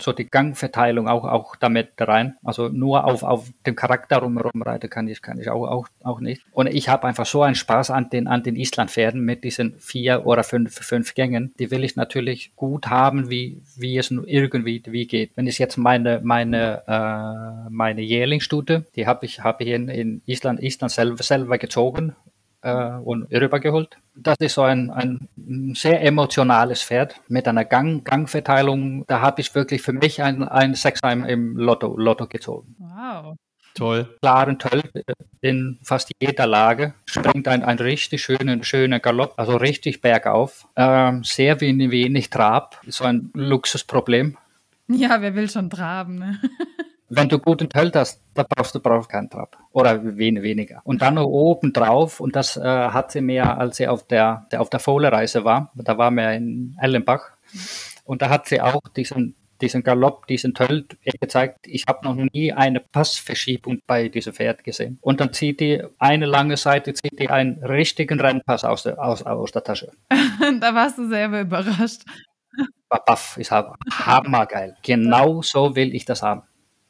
so 0.00 0.12
die 0.12 0.28
Gangverteilung 0.28 1.08
auch, 1.08 1.24
auch 1.24 1.56
damit 1.56 1.87
rein. 1.98 2.36
Also 2.44 2.68
nur 2.68 3.04
auf, 3.04 3.22
auf 3.22 3.48
dem 3.66 3.76
Charakter 3.76 4.18
rumherum 4.18 4.62
reiten 4.62 4.90
kann 4.90 5.08
ich, 5.08 5.22
kann 5.22 5.38
ich 5.38 5.50
auch, 5.50 5.66
auch, 5.66 5.88
auch 6.02 6.20
nicht. 6.20 6.42
Und 6.52 6.68
ich 6.68 6.88
habe 6.88 7.06
einfach 7.06 7.26
so 7.26 7.42
einen 7.42 7.54
Spaß 7.54 7.90
an 7.90 8.10
den, 8.10 8.26
an 8.26 8.42
den 8.42 8.56
Islandpferden 8.56 9.20
mit 9.20 9.44
diesen 9.44 9.78
vier 9.78 10.26
oder 10.26 10.44
fünf, 10.44 10.74
fünf 10.74 11.14
Gängen. 11.14 11.52
Die 11.58 11.70
will 11.70 11.84
ich 11.84 11.96
natürlich 11.96 12.52
gut 12.56 12.88
haben, 12.88 13.30
wie, 13.30 13.60
wie 13.76 13.96
es 13.98 14.10
irgendwie 14.10 14.82
wie 14.86 15.06
geht. 15.06 15.32
Wenn 15.34 15.46
ich 15.46 15.58
jetzt 15.58 15.76
meine, 15.76 16.20
meine, 16.22 16.82
äh, 16.86 17.70
meine 17.70 18.02
Jährlingsstute, 18.02 18.86
die 18.96 19.06
habe 19.06 19.26
ich, 19.26 19.44
habe 19.44 19.64
ich 19.64 19.70
in, 19.70 19.88
in 19.88 20.22
Island, 20.26 20.62
Island 20.62 20.92
selber, 20.92 21.22
selber 21.22 21.58
gezogen 21.58 22.14
äh, 22.62 22.92
und 23.04 23.32
rübergeholt. 23.32 23.96
Das 24.14 24.36
ist 24.40 24.54
so 24.54 24.62
ein, 24.62 24.90
ein 24.90 25.74
sehr 25.74 26.02
emotionales 26.02 26.82
Pferd 26.82 27.20
mit 27.28 27.46
einer 27.46 27.64
Gang, 27.64 28.04
Gangverteilung. 28.04 29.04
Da 29.06 29.20
habe 29.20 29.40
ich 29.40 29.54
wirklich 29.54 29.82
für 29.82 29.92
mich 29.92 30.22
ein, 30.22 30.42
ein 30.42 30.74
Sechser 30.74 31.12
im 31.12 31.56
Lotto, 31.56 31.96
Lotto 31.96 32.26
gezogen. 32.26 32.76
Wow. 32.78 33.36
Toll. 33.74 34.08
Klaren 34.20 34.58
Töll 34.58 34.82
in 35.40 35.78
fast 35.84 36.10
jeder 36.20 36.46
Lage. 36.46 36.94
Springt 37.06 37.46
ein, 37.46 37.62
ein 37.62 37.78
richtig 37.78 38.22
schöner, 38.22 38.62
schöner 38.64 38.98
Galopp, 38.98 39.34
also 39.36 39.56
richtig 39.56 40.00
bergauf. 40.00 40.66
Ähm, 40.74 41.22
sehr 41.22 41.60
wenig, 41.60 41.92
wenig 41.92 42.28
Trab. 42.30 42.80
So 42.88 43.04
ein 43.04 43.30
Luxusproblem. 43.34 44.36
Ja, 44.88 45.20
wer 45.20 45.34
will 45.36 45.48
schon 45.48 45.70
traben, 45.70 46.18
ne? 46.18 46.40
Wenn 47.10 47.28
du 47.28 47.38
guten 47.38 47.70
Tölt 47.70 47.96
hast, 47.96 48.22
da 48.34 48.44
brauchst 48.48 48.74
du 48.74 48.80
brauchst 48.80 49.08
keinen 49.08 49.30
Trab. 49.30 49.56
Oder 49.72 50.00
wen, 50.18 50.42
weniger. 50.42 50.82
Und 50.84 51.00
dann 51.00 51.14
noch 51.14 51.26
oben 51.26 51.72
drauf, 51.72 52.20
und 52.20 52.36
das 52.36 52.56
äh, 52.56 52.62
hat 52.62 53.12
sie 53.12 53.22
mehr, 53.22 53.58
als 53.58 53.78
sie 53.78 53.88
auf 53.88 54.06
der, 54.06 54.46
der 54.52 54.60
auf 54.60 54.68
der 54.68 54.80
Fohlereise 54.80 55.44
war. 55.44 55.72
Da 55.74 55.96
war 55.96 56.10
wir 56.10 56.32
in 56.32 56.76
Ellenbach. 56.80 57.30
Und 58.04 58.20
da 58.20 58.28
hat 58.28 58.46
sie 58.46 58.60
auch 58.60 58.82
diesen, 58.94 59.36
diesen 59.60 59.82
Galopp, 59.82 60.26
diesen 60.26 60.52
Tölt 60.52 60.98
gezeigt. 61.20 61.66
Ich 61.66 61.86
habe 61.88 62.06
noch 62.06 62.14
nie 62.14 62.52
eine 62.52 62.80
Passverschiebung 62.80 63.80
bei 63.86 64.08
diesem 64.08 64.34
Pferd 64.34 64.62
gesehen. 64.62 64.98
Und 65.00 65.20
dann 65.20 65.32
zieht 65.32 65.60
die 65.60 65.82
eine 65.98 66.26
lange 66.26 66.58
Seite, 66.58 66.92
zieht 66.92 67.18
die 67.18 67.30
einen 67.30 67.64
richtigen 67.64 68.20
Rennpass 68.20 68.64
aus 68.64 68.82
der, 68.82 69.02
aus, 69.02 69.22
aus 69.22 69.52
der 69.52 69.64
Tasche. 69.64 69.92
da 70.60 70.74
warst 70.74 70.98
du 70.98 71.08
selber 71.08 71.40
überrascht. 71.40 72.02
Baff, 72.88 73.36
ich 73.38 73.50
habe 73.50 73.74
hammergeil. 73.90 74.76
Genau 74.82 75.42
so 75.42 75.76
will 75.76 75.94
ich 75.94 76.04
das 76.04 76.22
haben. 76.22 76.42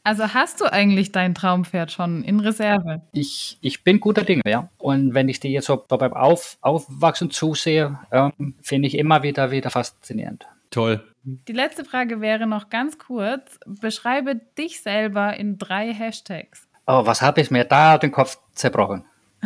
Also 0.09 0.33
hast 0.33 0.62
du 0.62 0.73
eigentlich 0.73 1.12
dein 1.12 1.35
Traumpferd 1.35 1.93
schon 1.93 2.25
in 2.25 2.41
Reserve? 2.41 3.03
Ich, 3.12 3.59
ich 3.61 3.85
bin 3.85 4.00
guter 4.00 4.23
Dinge, 4.23 4.41
ja. 4.47 4.71
Und 4.79 5.12
wenn 5.12 5.29
ich 5.29 5.38
die 5.38 5.49
jetzt 5.53 5.67
so 5.67 5.77
beim 5.77 6.15
Auf, 6.15 6.57
Aufwachsen 6.62 7.31
zusehe, 7.31 7.99
ähm, 8.11 8.55
finde 8.62 8.88
ich 8.88 8.97
immer 8.97 9.23
wieder, 9.23 9.50
wieder 9.50 9.69
faszinierend. 9.69 10.47
Toll. 10.71 11.05
Die 11.25 11.53
letzte 11.53 11.85
Frage 11.85 12.23
wäre 12.23 12.47
noch 12.47 12.71
ganz 12.71 12.97
kurz. 12.97 13.61
Beschreibe 13.67 14.37
dich 14.57 14.81
selber 14.81 15.37
in 15.37 15.59
drei 15.59 15.93
Hashtags. 15.93 16.67
Oh, 16.87 17.05
was 17.05 17.21
habe 17.21 17.43
ich 17.43 17.50
mir 17.50 17.65
da 17.65 17.99
den 17.99 18.11
Kopf 18.11 18.38
zerbrochen? 18.55 19.05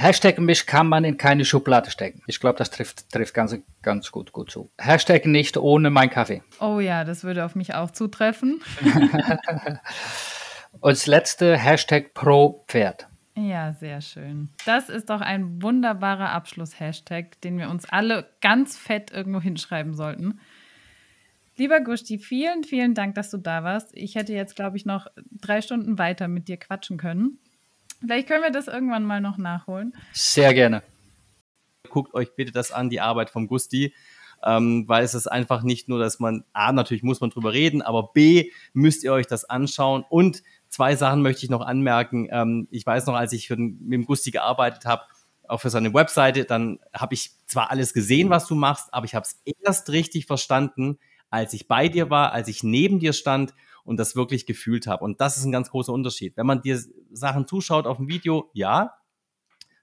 Hashtag 0.00 0.38
mich 0.38 0.64
kann 0.64 0.86
man 0.86 1.02
in 1.02 1.16
keine 1.16 1.44
Schublade 1.44 1.90
stecken. 1.90 2.22
Ich 2.28 2.38
glaube, 2.38 2.56
das 2.56 2.70
trifft, 2.70 3.10
trifft 3.10 3.34
ganz, 3.34 3.56
ganz 3.82 4.12
gut, 4.12 4.30
gut 4.30 4.48
zu. 4.48 4.70
Hashtag 4.78 5.26
nicht 5.26 5.56
ohne 5.56 5.90
mein 5.90 6.08
Kaffee. 6.08 6.40
Oh 6.60 6.78
ja, 6.78 7.02
das 7.02 7.24
würde 7.24 7.44
auf 7.44 7.56
mich 7.56 7.74
auch 7.74 7.90
zutreffen. 7.90 8.62
Und 10.80 10.92
das 10.92 11.08
letzte 11.08 11.56
Hashtag 11.58 12.14
pro 12.14 12.64
Pferd. 12.68 13.08
Ja, 13.34 13.72
sehr 13.72 14.00
schön. 14.00 14.50
Das 14.66 14.88
ist 14.88 15.10
doch 15.10 15.20
ein 15.20 15.60
wunderbarer 15.60 16.30
Abschluss-Hashtag, 16.30 17.40
den 17.40 17.58
wir 17.58 17.68
uns 17.68 17.84
alle 17.88 18.30
ganz 18.40 18.76
fett 18.76 19.10
irgendwo 19.10 19.40
hinschreiben 19.40 19.94
sollten. 19.94 20.38
Lieber 21.56 21.80
Gusti, 21.80 22.18
vielen, 22.18 22.62
vielen 22.62 22.94
Dank, 22.94 23.16
dass 23.16 23.30
du 23.30 23.36
da 23.36 23.64
warst. 23.64 23.90
Ich 23.94 24.14
hätte 24.14 24.32
jetzt, 24.32 24.54
glaube 24.54 24.76
ich, 24.76 24.86
noch 24.86 25.08
drei 25.40 25.60
Stunden 25.60 25.98
weiter 25.98 26.28
mit 26.28 26.46
dir 26.46 26.56
quatschen 26.56 26.98
können. 26.98 27.40
Vielleicht 28.00 28.28
können 28.28 28.42
wir 28.42 28.50
das 28.50 28.68
irgendwann 28.68 29.04
mal 29.04 29.20
noch 29.20 29.38
nachholen. 29.38 29.94
Sehr 30.12 30.54
gerne. 30.54 30.82
Guckt 31.88 32.14
euch 32.14 32.34
bitte 32.34 32.52
das 32.52 32.70
an, 32.70 32.90
die 32.90 33.00
Arbeit 33.00 33.30
vom 33.30 33.48
Gusti. 33.48 33.94
Ähm, 34.44 34.84
weil 34.86 35.02
es 35.02 35.14
ist 35.14 35.26
einfach 35.26 35.62
nicht 35.62 35.88
nur, 35.88 35.98
dass 35.98 36.20
man, 36.20 36.44
A, 36.52 36.72
natürlich 36.72 37.02
muss 37.02 37.20
man 37.20 37.30
drüber 37.30 37.52
reden, 37.52 37.82
aber 37.82 38.12
B, 38.12 38.52
müsst 38.72 39.02
ihr 39.02 39.12
euch 39.12 39.26
das 39.26 39.44
anschauen. 39.44 40.04
Und 40.08 40.44
zwei 40.68 40.94
Sachen 40.94 41.22
möchte 41.22 41.44
ich 41.44 41.50
noch 41.50 41.60
anmerken. 41.60 42.28
Ähm, 42.30 42.68
ich 42.70 42.86
weiß 42.86 43.06
noch, 43.06 43.14
als 43.14 43.32
ich 43.32 43.48
den, 43.48 43.78
mit 43.80 43.94
dem 43.94 44.04
Gusti 44.04 44.30
gearbeitet 44.30 44.84
habe, 44.84 45.02
auch 45.48 45.60
für 45.60 45.70
seine 45.70 45.92
Webseite, 45.92 46.44
dann 46.44 46.78
habe 46.94 47.14
ich 47.14 47.32
zwar 47.46 47.70
alles 47.70 47.94
gesehen, 47.94 48.30
was 48.30 48.46
du 48.46 48.54
machst, 48.54 48.92
aber 48.92 49.06
ich 49.06 49.14
habe 49.14 49.26
es 49.26 49.40
erst 49.64 49.90
richtig 49.90 50.26
verstanden, 50.26 50.98
als 51.30 51.52
ich 51.52 51.68
bei 51.68 51.88
dir 51.88 52.10
war, 52.10 52.32
als 52.32 52.48
ich 52.48 52.62
neben 52.62 53.00
dir 53.00 53.12
stand 53.12 53.54
und 53.84 53.98
das 53.98 54.16
wirklich 54.16 54.46
gefühlt 54.46 54.86
habe. 54.86 55.04
Und 55.04 55.20
das 55.20 55.36
ist 55.36 55.44
ein 55.44 55.52
ganz 55.52 55.70
großer 55.70 55.92
Unterschied. 55.92 56.36
Wenn 56.36 56.46
man 56.46 56.62
dir 56.62 56.80
Sachen 57.12 57.46
zuschaut 57.46 57.86
auf 57.86 57.96
dem 57.96 58.08
Video, 58.08 58.50
ja, 58.52 58.94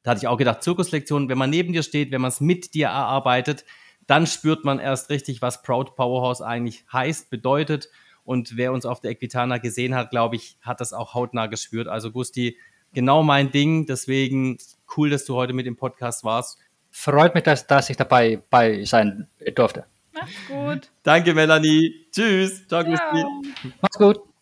da 0.03 0.12
hatte 0.12 0.19
ich 0.19 0.27
auch 0.27 0.38
gedacht, 0.38 0.62
Zirkuslektionen, 0.62 1.29
wenn 1.29 1.38
man 1.38 1.49
neben 1.49 1.73
dir 1.73 1.81
steht, 1.81 2.12
wenn 2.12 2.21
man 2.21 2.29
es 2.29 2.39
mit 2.39 2.73
dir 2.75 2.88
erarbeitet, 2.88 3.65
dann 4.08 4.27
spürt 4.27 4.63
man 4.63 4.79
erst 4.79 5.10
richtig, 5.10 5.41
was 5.41 5.63
Proud 5.63 5.95
Powerhouse 5.95 6.41
eigentlich 6.41 6.86
heißt, 6.93 7.29
bedeutet. 7.29 7.89
Und 8.23 8.58
wer 8.58 8.71
uns 8.71 8.86
auf 8.86 9.01
der 9.01 9.12
Equitana 9.12 9.58
gesehen 9.58 9.95
hat, 9.95 10.12
glaube 10.12 10.36
ich, 10.36 10.58
hat 10.62 10.79
das 10.79 10.93
auch 10.93 11.13
hautnah 11.13 11.47
gespürt. 11.47 11.88
Also 11.88 12.12
Gusti, 12.12 12.58
genau 12.93 13.23
mein 13.23 13.51
Ding. 13.51 13.86
Deswegen 13.86 14.58
cool, 14.95 15.10
dass 15.10 15.25
du 15.25 15.36
heute 15.36 15.53
mit 15.53 15.65
dem 15.65 15.75
Podcast 15.75 16.23
warst. 16.23 16.60
Freut 16.91 17.36
mich, 17.36 17.43
dass, 17.43 17.67
dass 17.67 17.89
ich 17.89 17.97
dabei 17.97 18.41
bei 18.49 18.84
sein 18.86 19.27
durfte. 19.55 19.86
Macht's 20.15 20.47
gut. 20.47 20.89
Danke, 21.04 21.34
Melanie. 21.34 22.08
Tschüss. 22.12 22.67
Ciao, 22.67 22.84
Ciao. 22.84 23.41
Mach's 23.82 23.97
gut. 23.97 24.34